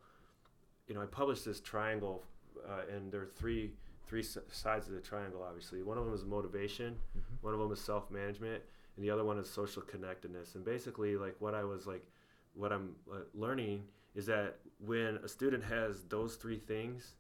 you 0.88 0.96
know, 0.96 1.02
I 1.02 1.06
published 1.06 1.46
this 1.46 1.60
triangle, 1.62 2.24
uh, 2.70 2.82
and 2.96 3.12
there 3.12 3.22
are 3.22 3.32
three 3.36 3.72
three 4.08 4.24
sides 4.24 4.88
of 4.88 4.94
the 4.94 5.02
triangle. 5.02 5.44
Obviously, 5.44 5.84
one 5.84 5.98
of 5.98 6.06
them 6.06 6.14
is 6.14 6.24
motivation, 6.24 6.96
Mhm. 7.18 7.22
one 7.42 7.54
of 7.54 7.60
them 7.60 7.72
is 7.72 7.82
self 7.82 8.10
management, 8.12 8.62
and 8.96 9.04
the 9.06 9.10
other 9.10 9.24
one 9.26 9.38
is 9.38 9.50
social 9.50 9.82
connectedness. 9.82 10.56
And 10.56 10.64
basically, 10.64 11.18
like 11.18 11.36
what 11.40 11.54
I 11.54 11.64
was 11.64 11.86
like, 11.88 12.06
what 12.54 12.72
I'm 12.72 12.96
uh, 13.12 13.18
learning 13.34 13.84
is 14.18 14.26
that 14.26 14.58
when 14.84 15.20
a 15.24 15.28
student 15.28 15.64
has 15.64 16.04
those 16.10 16.36
three 16.36 16.58
things 16.58 17.14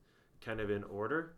kind 0.43 0.59
of 0.59 0.71
in 0.71 0.83
order, 0.85 1.35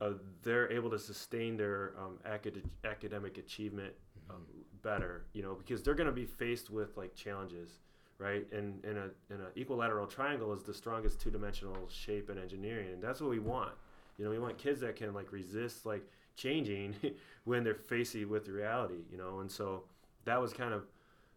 uh, 0.00 0.12
they're 0.42 0.70
able 0.72 0.88
to 0.90 0.98
sustain 0.98 1.56
their 1.56 1.92
um, 1.98 2.18
acad- 2.24 2.70
academic 2.84 3.36
achievement 3.36 3.92
um, 4.30 4.46
better. 4.82 5.26
You 5.32 5.42
know, 5.42 5.54
because 5.54 5.82
they're 5.82 5.94
going 5.94 6.08
to 6.08 6.12
be 6.12 6.24
faced 6.24 6.70
with 6.70 6.96
like 6.96 7.14
challenges, 7.16 7.80
right? 8.18 8.46
And 8.52 8.82
in 8.84 8.96
a 8.96 9.10
in 9.34 9.40
an 9.40 9.50
equilateral 9.56 10.06
triangle 10.06 10.52
is 10.52 10.62
the 10.62 10.74
strongest 10.74 11.20
two 11.20 11.30
dimensional 11.30 11.88
shape 11.88 12.30
in 12.30 12.38
engineering, 12.38 12.92
and 12.92 13.02
that's 13.02 13.20
what 13.20 13.30
we 13.30 13.40
want. 13.40 13.72
You 14.18 14.24
know, 14.24 14.30
we 14.30 14.38
want 14.38 14.56
kids 14.56 14.80
that 14.82 14.94
can 14.94 15.12
like 15.12 15.32
resist 15.32 15.84
like 15.84 16.06
changing 16.36 16.94
when 17.44 17.64
they're 17.64 17.74
facing 17.74 18.28
with 18.28 18.48
reality. 18.48 19.02
You 19.10 19.18
know, 19.18 19.40
and 19.40 19.50
so 19.50 19.82
that 20.26 20.40
was 20.40 20.52
kind 20.52 20.72
of 20.72 20.84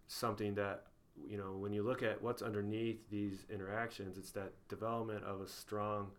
something 0.07 0.53
that 0.55 0.83
you 1.27 1.37
know 1.37 1.57
when 1.57 1.73
you 1.73 1.83
look 1.83 2.03
at 2.03 2.21
what's 2.21 2.41
underneath 2.41 3.09
these 3.09 3.45
interactions, 3.49 4.17
it's 4.17 4.31
that 4.31 4.51
development 4.67 5.23
of 5.23 5.41
a 5.41 5.47
strong, 5.47 6.11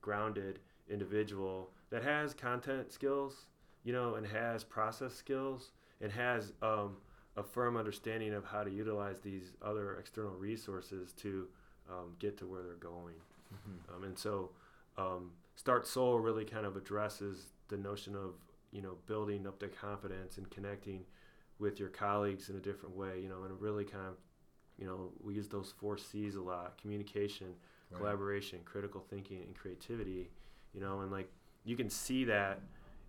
grounded 0.00 0.58
individual 0.88 1.70
that 1.90 2.02
has 2.02 2.34
content 2.34 2.92
skills, 2.92 3.46
you 3.84 3.92
know, 3.92 4.14
and 4.16 4.26
has 4.26 4.64
process 4.64 5.14
skills 5.14 5.70
and 6.00 6.12
has 6.12 6.52
um, 6.62 6.96
a 7.36 7.42
firm 7.42 7.76
understanding 7.76 8.34
of 8.34 8.44
how 8.44 8.62
to 8.62 8.70
utilize 8.70 9.20
these 9.20 9.52
other 9.62 9.96
external 9.96 10.34
resources 10.34 11.12
to 11.12 11.46
um, 11.90 12.14
get 12.18 12.36
to 12.38 12.46
where 12.46 12.62
they're 12.62 12.74
going. 12.74 13.14
Mhm. 13.52 13.94
Um, 13.94 14.04
and 14.04 14.18
so, 14.18 14.50
um, 14.96 15.32
Start 15.56 15.86
SOLE 15.86 16.18
really 16.18 16.44
kind 16.44 16.66
of 16.66 16.76
addresses 16.76 17.52
the 17.68 17.76
notion 17.76 18.16
of 18.16 18.34
you 18.72 18.82
know 18.82 18.96
building 19.06 19.46
up 19.46 19.58
the 19.60 19.68
confidence 19.68 20.36
and 20.36 20.50
connecting 20.50 21.04
with 21.60 21.78
your 21.78 21.88
colleagues 21.90 22.48
in 22.48 22.56
a 22.56 22.60
different 22.60 22.96
way. 22.96 23.20
You 23.20 23.28
know, 23.28 23.44
and 23.44 23.60
really 23.60 23.84
kind 23.84 24.06
of 24.08 24.16
you 24.78 24.86
know 24.86 25.10
we 25.22 25.34
use 25.34 25.48
those 25.48 25.72
four 25.78 25.96
C's 25.98 26.36
a 26.36 26.40
lot: 26.42 26.78
communication, 26.80 27.48
Right. 27.90 27.98
collaboration, 27.98 28.60
critical 28.64 29.00
thinking, 29.08 29.42
and 29.42 29.54
creativity. 29.54 30.30
You 30.72 30.80
know, 30.80 31.00
and 31.00 31.10
like 31.12 31.30
you 31.64 31.76
can 31.76 31.88
see 31.90 32.24
that 32.24 32.60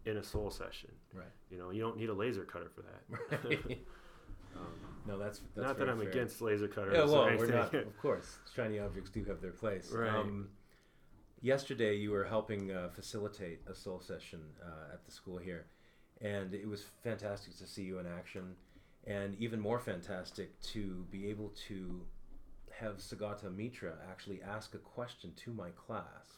in 0.05 0.17
a 0.17 0.23
SOLE 0.23 0.51
session. 0.51 0.91
Right. 1.13 1.25
You 1.49 1.57
know, 1.57 1.71
you 1.71 1.81
don't 1.81 1.97
need 1.97 2.09
a 2.09 2.13
laser 2.13 2.43
cutter 2.43 2.69
for 2.73 2.81
that. 2.83 3.49
Right. 3.49 3.79
Um, 4.55 4.67
no, 5.05 5.19
that's, 5.19 5.41
that's 5.53 5.67
not 5.67 5.77
that 5.79 5.89
I'm 5.89 5.99
fair. 5.99 6.07
against 6.09 6.41
laser 6.41 6.69
cutters. 6.69 6.93
Yeah, 6.95 7.03
well, 7.03 7.25
we're 7.37 7.47
not. 7.47 7.73
Of 7.73 7.97
course, 8.01 8.37
shiny 8.55 8.79
objects 8.79 9.09
do 9.09 9.21
have 9.25 9.41
their 9.41 9.51
place. 9.51 9.91
Right. 9.91 10.09
Um, 10.09 10.47
yesterday, 11.41 11.95
you 11.97 12.11
were 12.11 12.23
helping 12.23 12.71
uh, 12.71 12.87
facilitate 12.89 13.59
a 13.69 13.75
SOLE 13.75 13.99
session 14.01 14.39
uh, 14.63 14.93
at 14.93 15.03
the 15.05 15.11
school 15.11 15.37
here, 15.37 15.65
and 16.21 16.53
it 16.53 16.67
was 16.67 16.85
fantastic 17.03 17.57
to 17.57 17.67
see 17.67 17.83
you 17.83 17.99
in 17.99 18.05
action, 18.07 18.55
and 19.07 19.35
even 19.39 19.59
more 19.59 19.79
fantastic 19.79 20.59
to 20.61 21.05
be 21.11 21.27
able 21.29 21.53
to 21.67 22.01
have 22.79 22.97
Sugata 22.97 23.55
Mitra 23.55 23.93
actually 24.09 24.41
ask 24.41 24.73
a 24.73 24.79
question 24.79 25.31
to 25.37 25.53
my 25.53 25.69
class, 25.71 26.37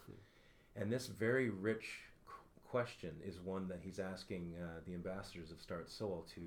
and 0.75 0.91
this 0.91 1.07
very 1.07 1.49
rich 1.49 1.85
qu- 2.27 2.33
question 2.69 3.15
is 3.25 3.39
one 3.39 3.67
that 3.69 3.79
he's 3.81 3.99
asking 3.99 4.53
uh, 4.61 4.81
the 4.85 4.93
ambassadors 4.93 5.51
of 5.51 5.61
Start 5.61 5.89
SOLE 5.89 6.25
to 6.35 6.41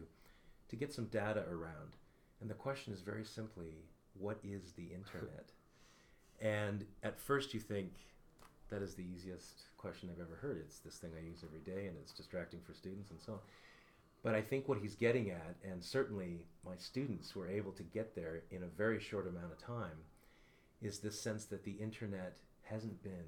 to 0.69 0.77
get 0.77 0.93
some 0.93 1.07
data 1.07 1.45
around. 1.51 1.97
And 2.41 2.49
the 2.49 2.55
question 2.55 2.93
is 2.93 3.01
very 3.01 3.25
simply, 3.25 3.75
what 4.15 4.39
is 4.45 4.73
the 4.73 4.85
internet? 4.95 5.51
and 6.41 6.85
at 7.03 7.19
first 7.21 7.53
you 7.53 7.61
think 7.61 7.91
that 8.71 8.83
is 8.83 8.95
the 8.95 9.05
easiest 9.05 9.65
question 9.77 10.09
I've 10.13 10.21
ever 10.21 10.37
heard. 10.41 10.57
It's 10.59 10.79
this 10.79 10.97
thing 10.97 11.11
I 11.19 11.25
use 11.27 11.45
every 11.45 11.61
day 11.61 11.87
and 11.87 11.97
it's 11.99 12.13
distracting 12.13 12.61
for 12.65 12.73
students 12.73 13.11
and 13.11 13.21
so 13.21 13.33
on. 13.35 13.39
But 14.23 14.35
I 14.35 14.43
think 14.43 14.69
what 14.69 14.79
he's 14.79 14.95
getting 14.95 15.31
at, 15.31 15.57
and 15.65 15.83
certainly 15.83 16.47
my 16.65 16.77
students 16.77 17.35
were 17.35 17.49
able 17.49 17.73
to 17.73 17.83
get 17.83 18.15
there 18.15 18.43
in 18.51 18.63
a 18.63 18.67
very 18.67 19.01
short 19.01 19.27
amount 19.27 19.53
of 19.53 19.59
time, 19.59 19.97
is 20.83 20.99
this 20.99 21.19
sense 21.21 21.47
that 21.47 21.65
the 21.65 21.73
internet 21.73 22.37
hasn't 22.63 23.03
been 23.03 23.25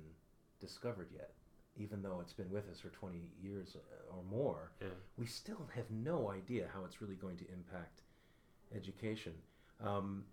discovered 0.61 1.09
yet. 1.13 1.33
Even 1.77 2.03
though 2.03 2.21
it's 2.21 2.35
been 2.35 2.51
with 2.51 2.69
us 2.71 2.81
for 2.81 2.89
20 2.91 3.19
years 3.43 3.77
or 4.11 4.23
more, 4.25 4.73
Yeah. 4.81 4.89
we 5.17 5.25
still 5.27 5.67
have 5.75 5.91
no 5.91 6.31
idea 6.31 6.69
how 6.75 6.85
it's 6.85 7.01
really 7.01 7.17
going 7.17 7.39
to 7.39 7.51
impact 7.51 8.03
education. 8.75 9.33
Um, 9.81 10.27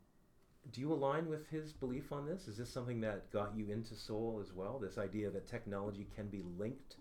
do 0.74 0.82
you 0.82 0.92
align 0.92 1.30
with 1.30 1.48
his 1.48 1.72
belief 1.72 2.12
on 2.12 2.26
this? 2.26 2.50
Is 2.50 2.58
this 2.58 2.70
something 2.70 3.00
that 3.02 3.32
got 3.32 3.56
you 3.56 3.72
into 3.72 3.96
SOLE 3.96 4.42
as 4.42 4.52
well? 4.52 4.78
This 4.78 4.98
idea 4.98 5.30
that 5.32 5.48
technology 5.48 6.06
can 6.14 6.28
be 6.28 6.42
linked 6.58 6.98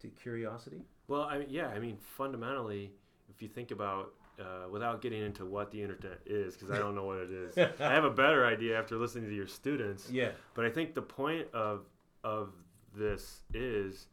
to 0.00 0.08
curiosity? 0.08 0.86
Well, 1.08 1.22
I 1.22 1.38
mean, 1.38 1.48
yeah, 1.50 1.68
I 1.68 1.78
mean, 1.78 1.96
fundamentally, 2.16 2.92
if 3.34 3.42
you 3.42 3.48
think 3.48 3.70
about, 3.70 4.12
uh, 4.38 4.68
without 4.70 5.00
getting 5.02 5.22
into 5.22 5.44
what 5.44 5.70
the 5.70 5.82
internet 5.82 6.20
is, 6.26 6.54
because 6.54 6.70
I 6.70 6.78
don't 6.78 6.94
know 6.94 7.04
what 7.04 7.18
it 7.18 7.30
is, 7.30 7.58
I 7.58 7.92
have 7.92 8.04
a 8.04 8.10
better 8.10 8.46
idea 8.46 8.78
after 8.78 8.96
listening 8.96 9.28
to 9.28 9.34
your 9.34 9.48
students. 9.48 10.10
Yeah. 10.10 10.30
But 10.54 10.66
I 10.66 10.70
think 10.70 10.94
the 10.94 11.02
point 11.02 11.48
of 11.52 11.86
of 12.24 12.52
this 12.96 13.40
is 13.54 14.06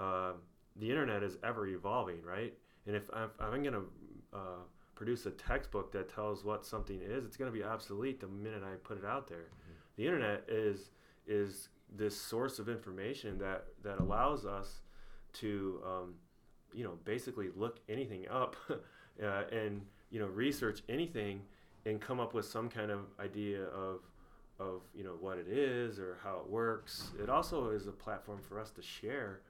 uh, 0.00 0.32
the 0.76 0.88
internet 0.88 1.22
is 1.22 1.36
ever 1.44 1.66
evolving, 1.66 2.22
right? 2.22 2.54
And 2.86 2.96
if 2.96 3.10
I'm, 3.12 3.30
I'm 3.40 3.62
going 3.62 3.74
to 3.74 3.84
uh, 4.32 4.62
produce 4.94 5.26
a 5.26 5.30
textbook 5.32 5.92
that 5.92 6.12
tells 6.12 6.44
what 6.44 6.64
something 6.64 7.00
is, 7.02 7.24
it's 7.24 7.36
going 7.36 7.52
to 7.52 7.56
be 7.56 7.64
obsolete 7.64 8.20
the 8.20 8.28
minute 8.28 8.62
I 8.64 8.76
put 8.76 8.98
it 8.98 9.04
out 9.04 9.28
there. 9.28 9.48
The 9.96 10.06
internet 10.06 10.44
is 10.48 10.90
is 11.26 11.68
this 11.94 12.16
source 12.16 12.58
of 12.58 12.68
information 12.68 13.38
that 13.38 13.66
that 13.82 13.98
allows 13.98 14.46
us 14.46 14.80
to 15.34 15.80
um, 15.84 16.14
you 16.72 16.84
know 16.84 16.98
basically 17.04 17.48
look 17.56 17.80
anything 17.88 18.26
up 18.28 18.56
uh, 18.70 19.42
and 19.52 19.82
you 20.10 20.20
know 20.20 20.26
research 20.26 20.82
anything 20.88 21.40
and 21.86 22.00
come 22.00 22.20
up 22.20 22.34
with 22.34 22.44
some 22.44 22.68
kind 22.68 22.90
of 22.90 23.00
idea 23.20 23.64
of 23.64 24.00
of 24.58 24.82
you 24.94 25.04
know 25.04 25.16
what 25.20 25.38
it 25.38 25.48
is 25.48 25.98
or 25.98 26.18
how 26.22 26.38
it 26.38 26.48
works. 26.48 27.12
It 27.22 27.30
also 27.30 27.70
is 27.70 27.86
a 27.86 27.92
platform 27.92 28.40
for 28.46 28.58
us 28.58 28.70
to 28.72 28.82
share 28.82 29.40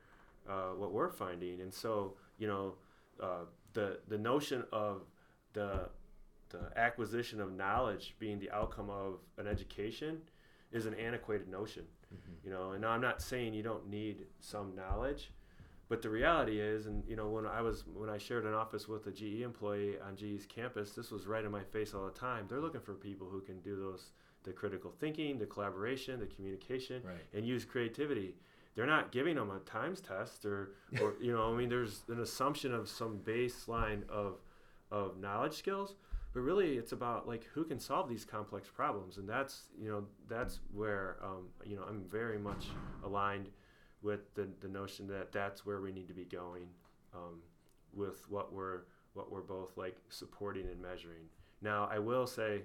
uh, 0.48 0.70
what 0.76 0.92
we're 0.92 1.10
finding, 1.10 1.60
and 1.60 1.72
so 1.72 2.14
you 2.38 2.46
know 2.46 2.74
uh, 3.22 3.44
the 3.72 3.98
the 4.08 4.18
notion 4.18 4.64
of 4.72 5.02
the 5.54 5.88
the 6.50 6.70
acquisition 6.76 7.40
of 7.40 7.52
knowledge 7.52 8.14
being 8.18 8.38
the 8.38 8.50
outcome 8.50 8.90
of 8.90 9.18
an 9.36 9.46
education 9.46 10.18
is 10.72 10.86
an 10.86 10.94
antiquated 10.94 11.48
notion. 11.48 11.84
You 12.42 12.50
know, 12.50 12.72
and 12.72 12.86
I'm 12.86 13.02
not 13.02 13.20
saying 13.20 13.52
you 13.52 13.62
don't 13.62 13.88
need 13.90 14.24
some 14.40 14.74
knowledge, 14.74 15.30
but 15.88 16.02
the 16.02 16.10
reality 16.10 16.60
is, 16.60 16.86
and 16.86 17.02
you 17.08 17.16
know, 17.16 17.28
when 17.28 17.46
I 17.46 17.60
was 17.62 17.84
when 17.94 18.10
I 18.10 18.18
shared 18.18 18.44
an 18.44 18.54
office 18.54 18.86
with 18.88 19.06
a 19.06 19.10
GE 19.10 19.42
employee 19.42 19.96
on 20.06 20.16
GE's 20.16 20.46
campus, 20.46 20.92
this 20.92 21.10
was 21.10 21.26
right 21.26 21.44
in 21.44 21.50
my 21.50 21.62
face 21.64 21.94
all 21.94 22.04
the 22.06 22.12
time. 22.12 22.46
They're 22.48 22.60
looking 22.60 22.80
for 22.80 22.94
people 22.94 23.28
who 23.28 23.40
can 23.40 23.60
do 23.60 23.76
those 23.76 24.10
the 24.44 24.52
critical 24.52 24.92
thinking, 25.00 25.38
the 25.38 25.46
collaboration, 25.46 26.20
the 26.20 26.26
communication, 26.26 27.02
Right. 27.04 27.16
and 27.34 27.44
use 27.44 27.64
creativity. 27.64 28.36
They're 28.76 28.86
not 28.86 29.10
giving 29.10 29.34
them 29.34 29.50
a 29.50 29.58
times 29.60 30.00
test 30.00 30.44
or, 30.46 30.74
or 31.00 31.14
you 31.20 31.32
know, 31.32 31.52
I 31.52 31.56
mean, 31.56 31.68
there's 31.68 32.02
an 32.08 32.20
assumption 32.20 32.72
of 32.72 32.88
some 32.88 33.18
baseline 33.18 34.08
of 34.08 34.38
of 34.90 35.18
knowledge 35.18 35.54
skills, 35.54 35.96
but 36.32 36.40
really 36.40 36.76
it's 36.78 36.92
about 36.92 37.26
like 37.26 37.44
who 37.54 37.64
can 37.64 37.80
solve 37.80 38.08
these 38.08 38.24
complex 38.24 38.68
problems, 38.68 39.16
and 39.18 39.28
that's 39.28 39.62
you 39.78 39.90
know 39.90 40.04
that's 40.28 40.60
where 40.72 41.16
um, 41.22 41.48
you 41.64 41.76
know 41.76 41.82
I'm 41.88 42.04
very 42.08 42.38
much 42.38 42.66
aligned 43.04 43.48
with 44.02 44.32
the, 44.34 44.48
the 44.60 44.68
notion 44.68 45.06
that 45.08 45.32
that's 45.32 45.66
where 45.66 45.80
we 45.80 45.92
need 45.92 46.08
to 46.08 46.14
be 46.14 46.24
going 46.24 46.68
um, 47.14 47.40
with 47.92 48.28
what 48.30 48.52
we're 48.52 48.82
what 49.14 49.32
we're 49.32 49.40
both 49.40 49.76
like 49.76 49.96
supporting 50.10 50.66
and 50.68 50.80
measuring. 50.80 51.24
Now 51.62 51.88
I 51.90 51.98
will 51.98 52.26
say, 52.26 52.62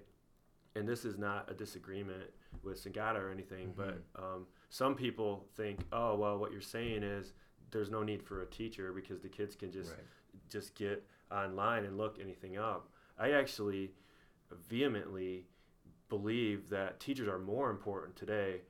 and 0.75 0.87
this 0.87 1.03
is 1.05 1.17
not 1.17 1.49
a 1.49 1.53
disagreement 1.53 2.29
with 2.61 2.83
Sugata 2.83 3.15
or 3.15 3.31
anything, 3.31 3.73
but 3.75 4.01
um, 4.15 4.45
some 4.69 4.93
people 4.95 5.45
think, 5.55 5.79
oh 5.91 6.15
well, 6.15 6.37
what 6.37 6.51
you're 6.51 6.61
saying 6.61 7.01
is 7.03 7.33
there's 7.71 7.89
no 7.89 8.03
need 8.03 8.21
for 8.21 8.41
a 8.43 8.45
teacher 8.45 8.91
because 8.93 9.21
the 9.21 9.29
kids 9.29 9.55
can 9.55 9.71
just 9.71 9.91
Right. 9.91 9.99
just 10.49 10.75
get 10.75 11.03
online 11.31 11.85
and 11.85 11.97
look 11.97 12.19
anything 12.21 12.57
up. 12.57 12.89
I 13.17 13.31
actually 13.31 13.91
vehemently 14.69 15.45
believe 16.09 16.69
that 16.69 16.99
teachers 16.99 17.27
are 17.27 17.39
more 17.39 17.71
important 17.71 18.15
today 18.15 18.61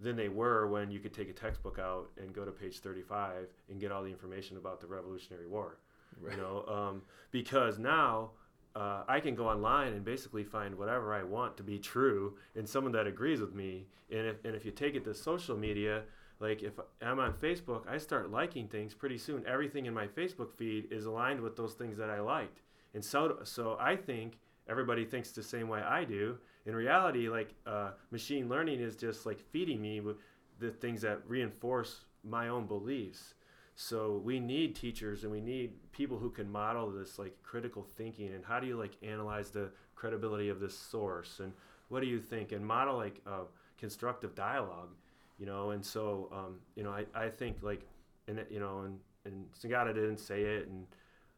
than 0.00 0.16
they 0.16 0.28
were 0.28 0.66
when 0.66 0.90
you 0.90 0.98
could 0.98 1.14
take 1.14 1.28
a 1.28 1.32
textbook 1.32 1.78
out 1.78 2.10
and 2.20 2.32
go 2.34 2.44
to 2.44 2.50
page 2.50 2.80
35 2.80 3.48
and 3.70 3.80
get 3.80 3.92
all 3.92 4.02
the 4.02 4.10
information 4.10 4.56
about 4.56 4.80
the 4.80 4.86
Revolutionary 4.86 5.46
War. 5.46 5.78
Right. 6.20 6.36
You 6.36 6.42
know, 6.42 6.64
um, 6.66 7.02
because 7.30 7.78
now 7.78 8.30
uh, 8.76 9.04
I 9.06 9.20
can 9.20 9.34
go 9.34 9.48
online 9.48 9.92
and 9.92 10.04
basically 10.04 10.44
find 10.44 10.76
whatever 10.76 11.14
I 11.14 11.22
want 11.22 11.56
to 11.58 11.62
be 11.62 11.78
true 11.78 12.36
and 12.56 12.68
someone 12.68 12.92
that 12.92 13.06
agrees 13.06 13.40
with 13.40 13.54
me. 13.54 13.86
And 14.10 14.26
if, 14.26 14.44
and 14.44 14.54
if 14.54 14.64
you 14.64 14.70
take 14.70 14.94
it 14.94 15.04
to 15.04 15.14
social 15.14 15.56
media, 15.56 16.02
like 16.40 16.62
if 16.62 16.72
I'm 17.00 17.20
on 17.20 17.32
Facebook, 17.32 17.88
I 17.88 17.98
start 17.98 18.30
liking 18.30 18.68
things 18.68 18.94
pretty 18.94 19.18
soon. 19.18 19.44
Everything 19.46 19.86
in 19.86 19.94
my 19.94 20.06
Facebook 20.06 20.52
feed 20.56 20.88
is 20.90 21.06
aligned 21.06 21.40
with 21.40 21.56
those 21.56 21.74
things 21.74 21.96
that 21.98 22.10
I 22.10 22.20
liked. 22.20 22.60
And 22.94 23.04
so, 23.04 23.38
so 23.44 23.76
I 23.80 23.96
think 23.96 24.38
everybody 24.68 25.04
thinks 25.04 25.30
the 25.30 25.42
same 25.42 25.68
way 25.68 25.80
I 25.80 26.04
do. 26.04 26.38
In 26.66 26.74
reality, 26.74 27.28
like 27.28 27.54
uh, 27.66 27.90
machine 28.10 28.48
learning 28.48 28.80
is 28.80 28.96
just 28.96 29.26
like 29.26 29.40
feeding 29.50 29.80
me 29.80 30.00
with 30.00 30.16
the 30.58 30.70
things 30.70 31.02
that 31.02 31.20
reinforce 31.26 32.04
my 32.22 32.48
own 32.48 32.66
beliefs. 32.66 33.34
So 33.76 34.22
we 34.24 34.38
need 34.38 34.76
teachers 34.76 35.24
and 35.24 35.32
we 35.32 35.40
need 35.40 35.72
people 35.92 36.18
who 36.18 36.30
can 36.30 36.50
model 36.50 36.90
this 36.90 37.18
like 37.18 37.36
critical 37.42 37.84
thinking 37.96 38.32
and 38.32 38.44
how 38.44 38.60
do 38.60 38.66
you 38.66 38.78
like 38.78 38.92
analyze 39.02 39.50
the 39.50 39.70
credibility 39.96 40.48
of 40.48 40.60
this 40.60 40.78
source 40.78 41.40
and 41.40 41.52
what 41.88 42.00
do 42.00 42.06
you 42.06 42.20
think 42.20 42.52
and 42.52 42.64
model 42.64 42.96
like 42.96 43.20
uh, 43.26 43.44
constructive 43.78 44.34
dialogue, 44.34 44.90
you 45.38 45.46
know. 45.46 45.70
And 45.70 45.84
so 45.84 46.30
um, 46.32 46.60
you 46.76 46.84
know 46.84 46.90
I, 46.90 47.04
I 47.14 47.28
think 47.28 47.58
like 47.62 47.82
and 48.28 48.44
you 48.48 48.60
know 48.60 48.82
and 48.82 48.98
and 49.24 49.46
Sugata 49.52 49.92
didn't 49.92 50.18
say 50.18 50.42
it 50.42 50.68
and 50.68 50.86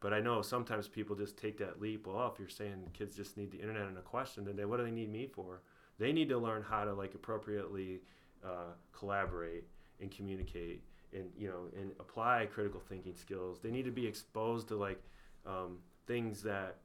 but 0.07 0.15
I 0.15 0.21
know 0.21 0.41
sometimes 0.41 0.87
people 0.87 1.17
just 1.17 1.37
take 1.37 1.59
that 1.59 1.81
leap. 1.81 2.07
Well, 2.07 2.31
if 2.33 2.39
you're 2.39 2.49
saying 2.49 2.91
kids 2.93 3.17
just 3.17 3.37
need 3.37 3.51
the 3.51 3.59
internet 3.59 3.89
and 3.89 3.99
a 3.99 4.03
question, 4.03 4.45
then 4.45 4.55
they, 4.55 4.65
what 4.65 4.77
do 4.77 4.85
they 4.85 4.93
need 4.93 5.11
me 5.11 5.27
for? 5.27 5.63
They 5.99 6.13
need 6.13 6.29
to 6.29 6.39
learn 6.39 6.63
how 6.63 6.85
to 6.85 6.95
like 6.95 7.17
appropriately 7.17 8.03
uh, 8.45 8.75
collaborate 8.97 9.65
and 10.01 10.09
communicate 10.09 10.85
and 11.13 11.25
you 11.37 11.49
know 11.49 11.63
and 11.77 11.91
apply 11.99 12.47
critical 12.55 12.79
thinking 12.79 13.17
skills. 13.17 13.59
They 13.61 13.73
need 13.73 13.85
to 13.85 13.91
be 13.91 14.07
exposed 14.07 14.69
to 14.69 14.77
like 14.77 15.03
um, 15.45 15.79
things 16.07 16.41
that 16.43 16.77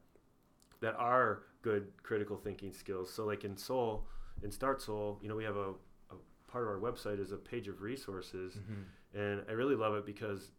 that 0.80 0.96
are 0.96 1.44
good 1.62 1.92
critical 2.02 2.36
thinking 2.36 2.72
skills. 2.72 3.08
So 3.08 3.24
like 3.24 3.44
in 3.44 3.56
SOLE, 3.56 4.04
in 4.42 4.50
Start 4.50 4.82
SOLE, 4.82 5.20
you 5.22 5.28
know 5.28 5.36
we 5.36 5.44
have 5.44 5.54
a, 5.54 5.68
a 6.10 6.16
part 6.48 6.64
of 6.64 6.70
our 6.70 6.80
website 6.80 7.20
is 7.20 7.30
a 7.30 7.36
page 7.36 7.68
of 7.68 7.82
resources, 7.82 8.58
and 9.14 9.42
I 9.48 9.52
really 9.52 9.76
love 9.76 9.94
it 9.94 10.04
because 10.04 10.50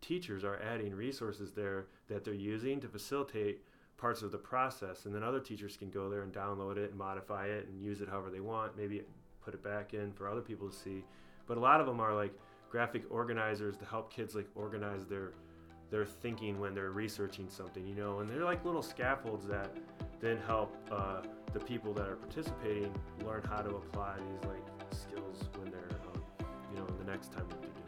teachers 0.00 0.44
are 0.44 0.60
adding 0.62 0.94
resources 0.94 1.52
there 1.52 1.86
that 2.08 2.24
they're 2.24 2.34
using 2.34 2.80
to 2.80 2.88
facilitate 2.88 3.62
parts 3.96 4.22
of 4.22 4.30
the 4.30 4.38
process. 4.38 5.04
And 5.04 5.14
then 5.14 5.22
other 5.22 5.40
teachers 5.40 5.76
can 5.76 5.90
go 5.90 6.08
there 6.08 6.22
and 6.22 6.32
download 6.32 6.76
it 6.76 6.90
and 6.90 6.98
modify 6.98 7.46
it 7.46 7.66
and 7.68 7.82
use 7.82 8.00
it 8.00 8.08
however 8.08 8.30
they 8.30 8.40
want 8.40 8.76
maybe 8.76 9.02
put 9.44 9.54
it 9.54 9.62
back 9.62 9.94
in 9.94 10.12
for 10.12 10.28
other 10.28 10.40
people 10.40 10.68
to 10.68 10.74
see. 10.74 11.04
But 11.46 11.56
a 11.56 11.60
lot 11.60 11.80
of 11.80 11.86
them 11.86 12.00
are 12.00 12.14
like 12.14 12.32
graphic 12.70 13.04
organizers 13.10 13.76
to 13.78 13.84
help 13.84 14.12
kids 14.12 14.34
like 14.34 14.48
organize 14.54 15.06
their 15.06 15.32
their 15.90 16.04
thinking 16.04 16.60
when 16.60 16.74
they're 16.74 16.90
researching 16.90 17.48
something 17.48 17.86
you 17.86 17.94
know? 17.94 18.20
And 18.20 18.30
they're 18.30 18.44
like 18.44 18.64
little 18.64 18.82
scaffolds 18.82 19.46
that 19.46 19.74
then 20.20 20.38
help 20.46 20.76
uh, 20.90 21.22
the 21.52 21.60
people 21.60 21.94
that 21.94 22.06
are 22.06 22.16
participating 22.16 22.92
learn 23.24 23.42
how 23.48 23.62
to 23.62 23.70
apply 23.70 24.16
these 24.16 24.50
like 24.50 24.92
skills 24.92 25.48
when 25.58 25.70
they're 25.70 25.98
um, 26.12 26.22
you 26.72 26.78
know 26.78 26.86
the 26.98 27.10
next 27.10 27.32
time 27.32 27.46
that 27.48 27.62
they're 27.62 27.87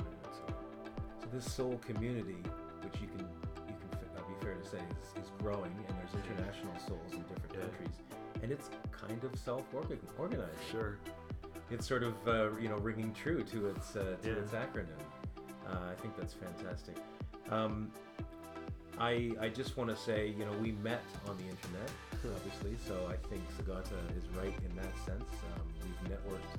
this 1.32 1.50
SOLE 1.52 1.78
community, 1.86 2.36
which 2.82 3.00
you 3.00 3.08
can 3.08 3.26
you 3.68 3.74
can 3.80 4.08
uh, 4.16 4.20
be 4.28 4.34
fair 4.44 4.54
to 4.54 4.64
say 4.68 4.78
is, 4.78 5.24
is 5.24 5.30
growing, 5.40 5.72
and 5.88 5.96
there's 5.98 6.14
international 6.26 6.72
SOLEs 6.86 7.12
in 7.14 7.22
different 7.22 7.54
Yeah. 7.54 7.60
countries, 7.60 7.96
and 8.42 8.52
it's 8.52 8.70
kind 8.90 9.22
of 9.24 9.38
self-organized. 9.38 10.00
sure 10.70 10.98
It's 11.70 11.86
sort 11.86 12.02
of 12.02 12.14
uh, 12.28 12.50
you 12.60 12.68
know 12.68 12.76
ringing 12.78 13.12
true 13.14 13.42
to 13.44 13.66
its 13.68 13.96
uh, 13.96 14.16
to 14.22 14.28
Yeah. 14.28 14.34
its 14.36 14.52
acronym. 14.52 15.00
Uh, 15.66 15.90
I 15.92 15.94
think 16.00 16.16
that's 16.16 16.34
fantastic. 16.34 16.96
Um, 17.50 17.90
I 18.98 19.30
I 19.40 19.48
just 19.48 19.76
want 19.76 19.88
to 19.90 19.96
say 19.96 20.28
you 20.28 20.44
know 20.44 20.52
we 20.60 20.72
met 20.72 21.02
on 21.28 21.36
the 21.36 21.44
internet 21.44 21.90
obviously, 22.36 22.76
so 22.86 22.94
I 23.08 23.16
think 23.28 23.40
Sugata 23.56 23.96
is 24.18 24.24
right 24.36 24.52
in 24.68 24.76
that 24.76 24.94
sense. 25.06 25.24
Um, 25.54 25.64
we've 25.82 26.12
networked 26.12 26.52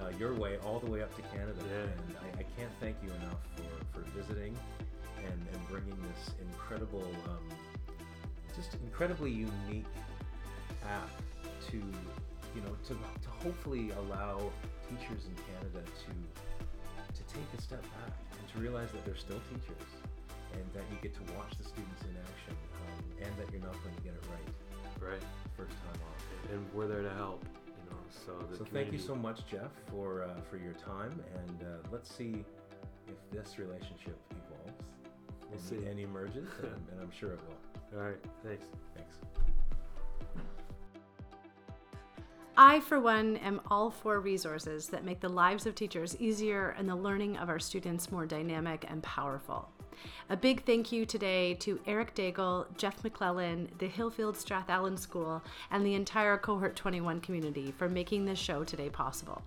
uh, 0.00 0.08
your 0.18 0.32
way 0.34 0.56
all 0.64 0.80
the 0.80 0.90
way 0.90 1.02
up 1.02 1.14
to 1.16 1.22
Canada, 1.36 1.60
Yeah. 1.68 1.82
and 1.92 2.16
I, 2.24 2.40
I 2.40 2.44
can't 2.56 2.72
thank 2.80 2.96
you 3.04 3.10
enough 3.20 3.36
for 3.54 3.63
visiting 4.16 4.56
and, 5.18 5.46
and 5.52 5.68
bringing 5.68 5.96
this 6.02 6.34
incredible, 6.40 7.04
um, 7.28 7.56
just 8.56 8.74
incredibly 8.84 9.30
unique 9.30 9.86
app 10.84 11.10
to, 11.70 11.76
you 11.76 12.60
know, 12.62 12.76
to, 12.84 12.94
to 12.94 13.28
hopefully 13.42 13.90
allow 13.98 14.50
teachers 14.88 15.26
in 15.26 15.34
Canada 15.52 15.82
to 16.04 16.12
to 17.14 17.22
take 17.32 17.46
a 17.56 17.62
step 17.62 17.80
back 17.82 18.12
and 18.38 18.48
to 18.52 18.58
realize 18.58 18.90
that 18.90 19.04
they're 19.04 19.16
still 19.16 19.40
teachers 19.48 19.88
and 20.52 20.64
that 20.74 20.82
you 20.90 20.96
get 21.00 21.14
to 21.14 21.32
watch 21.34 21.52
the 21.58 21.64
students 21.64 22.02
in 22.02 22.10
action 22.18 22.56
um, 22.82 23.04
and 23.22 23.30
that 23.38 23.52
you're 23.52 23.62
not 23.62 23.72
going 23.84 23.94
to 23.94 24.02
get 24.02 24.12
it 24.12 24.24
right 24.30 25.10
right 25.12 25.22
first 25.56 25.72
time 25.84 26.00
off. 26.02 26.50
and 26.52 26.64
we're 26.74 26.88
there 26.88 27.02
to 27.02 27.14
help 27.14 27.44
you 27.66 27.90
know 27.90 27.96
so 28.10 28.32
So 28.56 28.64
thank 28.64 28.92
you 28.92 28.98
so 28.98 29.14
much, 29.14 29.46
Jeff, 29.46 29.70
for 29.90 30.24
uh, 30.24 30.40
for 30.50 30.56
your 30.56 30.72
time, 30.74 31.22
and 31.38 31.62
uh, 31.62 31.88
let's 31.92 32.12
see 32.12 32.44
if 33.08 33.30
this 33.30 33.58
relationship 33.58 34.18
evolves 34.30 34.82
We'll 35.50 35.58
mm-hmm. 35.60 35.74
and, 35.74 35.84
see. 35.84 35.90
and 35.90 36.00
emerges, 36.00 36.48
and, 36.62 36.72
and 36.92 37.00
I'm 37.00 37.10
sure 37.10 37.32
it 37.32 37.40
will. 37.46 37.98
all 37.98 38.06
right 38.06 38.16
thanks 38.44 38.66
Thanks. 38.96 39.16
I, 42.56 42.78
for 42.80 43.00
one, 43.00 43.36
am 43.38 43.60
all 43.68 43.90
for 43.90 44.20
resources 44.20 44.86
that 44.88 45.04
make 45.04 45.18
the 45.18 45.28
lives 45.28 45.66
of 45.66 45.74
teachers 45.74 46.16
easier 46.20 46.76
and 46.78 46.88
the 46.88 46.94
learning 46.94 47.36
of 47.38 47.48
our 47.48 47.58
students 47.58 48.12
more 48.12 48.26
dynamic 48.26 48.84
and 48.88 49.02
powerful. 49.02 49.68
A 50.30 50.36
big 50.36 50.64
thank 50.64 50.92
you 50.92 51.04
today 51.04 51.54
to 51.54 51.80
Eric 51.86 52.14
Daigle, 52.14 52.66
Jeff 52.76 53.02
McClellan, 53.02 53.68
the 53.78 53.88
Hillfield 53.88 54.36
Strathallan 54.36 54.98
School, 54.98 55.42
and 55.72 55.84
the 55.84 55.94
entire 55.94 56.38
Cohort 56.38 56.76
21 56.76 57.20
community 57.20 57.74
for 57.76 57.88
making 57.88 58.24
this 58.24 58.38
show 58.38 58.62
today 58.62 58.88
possible. 58.88 59.42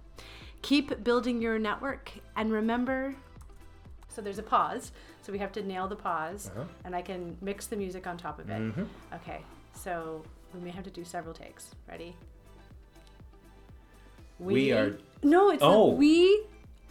Keep 0.62 1.04
building 1.04 1.42
your 1.42 1.58
network 1.58 2.12
and 2.36 2.52
remember. 2.52 3.16
So 4.18 4.24
there's 4.24 4.40
a 4.40 4.44
pause, 4.44 4.94
so 5.22 5.32
we 5.32 5.38
have 5.38 5.52
to 5.52 5.62
nail 5.62 5.88
the 5.88 5.96
pause, 5.96 6.50
Uh-huh. 6.50 6.64
and 6.86 6.96
I 6.96 7.04
can 7.04 7.38
mix 7.40 7.68
the 7.68 7.76
music 7.76 8.08
on 8.08 8.18
top 8.18 8.40
of 8.40 8.50
it. 8.50 8.60
Mhm. 8.60 8.88
Okay, 9.14 9.42
so 9.76 10.24
we 10.56 10.60
may 10.60 10.72
have 10.72 10.84
to 10.86 10.90
do 10.90 11.06
several 11.06 11.36
takes. 11.36 11.70
Ready? 11.88 12.16
We 14.40 14.72
are- 14.72 14.98
No, 15.22 15.52
it's 15.52 15.62
Oh. 15.62 15.92
we 15.92 16.46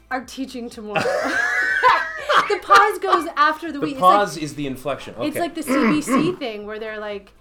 are 0.09 0.25
teaching 0.25 0.71
tomorrow. 0.71 1.01
the 2.49 2.61
pause 2.63 2.99
goes 3.01 3.27
after 3.37 3.73
the, 3.73 3.81
The 3.81 3.87
we. 3.87 3.95
pause 3.97 4.37
is 4.37 4.55
the 4.55 4.69
inflection. 4.69 5.17
Okay. 5.17 5.27
It's 5.27 5.37
like, 5.39 5.57
the 5.57 5.63
CBC 5.65 6.31
thing 6.39 6.65
where 6.65 6.79
they're 6.79 7.01
like, 7.01 7.33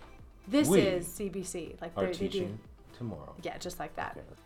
"This 0.48 0.68
We 0.68 0.82
is 0.82 1.06
CBC." 1.08 1.80
Like 1.80 1.92
are 1.96 2.06
they're, 2.06 2.14
they 2.14 2.18
do, 2.18 2.28
teaching 2.30 2.60
tomorrow. 2.98 3.36
yeah, 3.44 3.60
just 3.60 3.80
like 3.80 3.96
that. 3.98 4.18
Okay. 4.18 4.42